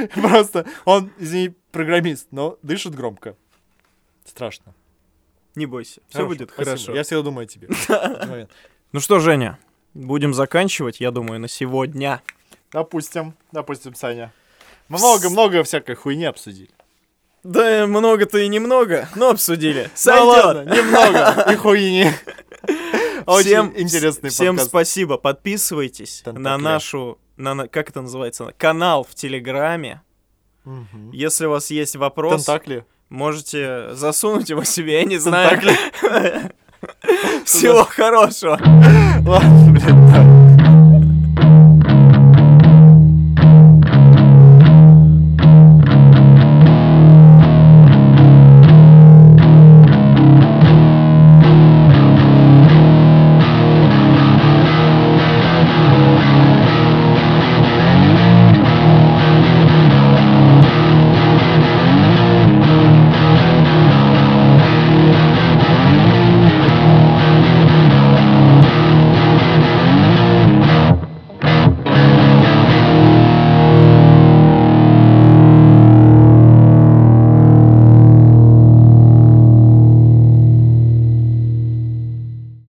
[0.13, 3.35] Просто он, извини, программист, но дышит громко.
[4.25, 4.73] Страшно.
[5.55, 6.95] Не бойся, все будет хорошо.
[6.95, 7.67] Я всегда думаю о тебе.
[8.91, 9.57] Ну что, Женя,
[9.95, 12.21] будем заканчивать, я думаю, на сегодня.
[12.71, 14.31] Допустим, допустим, Саня.
[14.87, 16.69] Много-много всякой хуйни обсудили.
[17.43, 19.89] Да много-то и немного, но обсудили.
[19.95, 20.25] Сойдет.
[20.25, 22.05] ладно, немного и хуйни.
[23.25, 24.69] Очень Всем, интересный всем подкаст.
[24.69, 25.17] спасибо.
[25.17, 30.01] Подписывайтесь на нашу, на, как это называется, канал в Телеграме.
[30.63, 31.11] Мгм.
[31.11, 32.85] Если у вас есть вопрос, Тентакли.
[33.09, 35.59] Можете засунуть его себе, я не знаю.
[37.45, 38.59] Всего хорошего.
[39.25, 40.32] Ладно, блядь.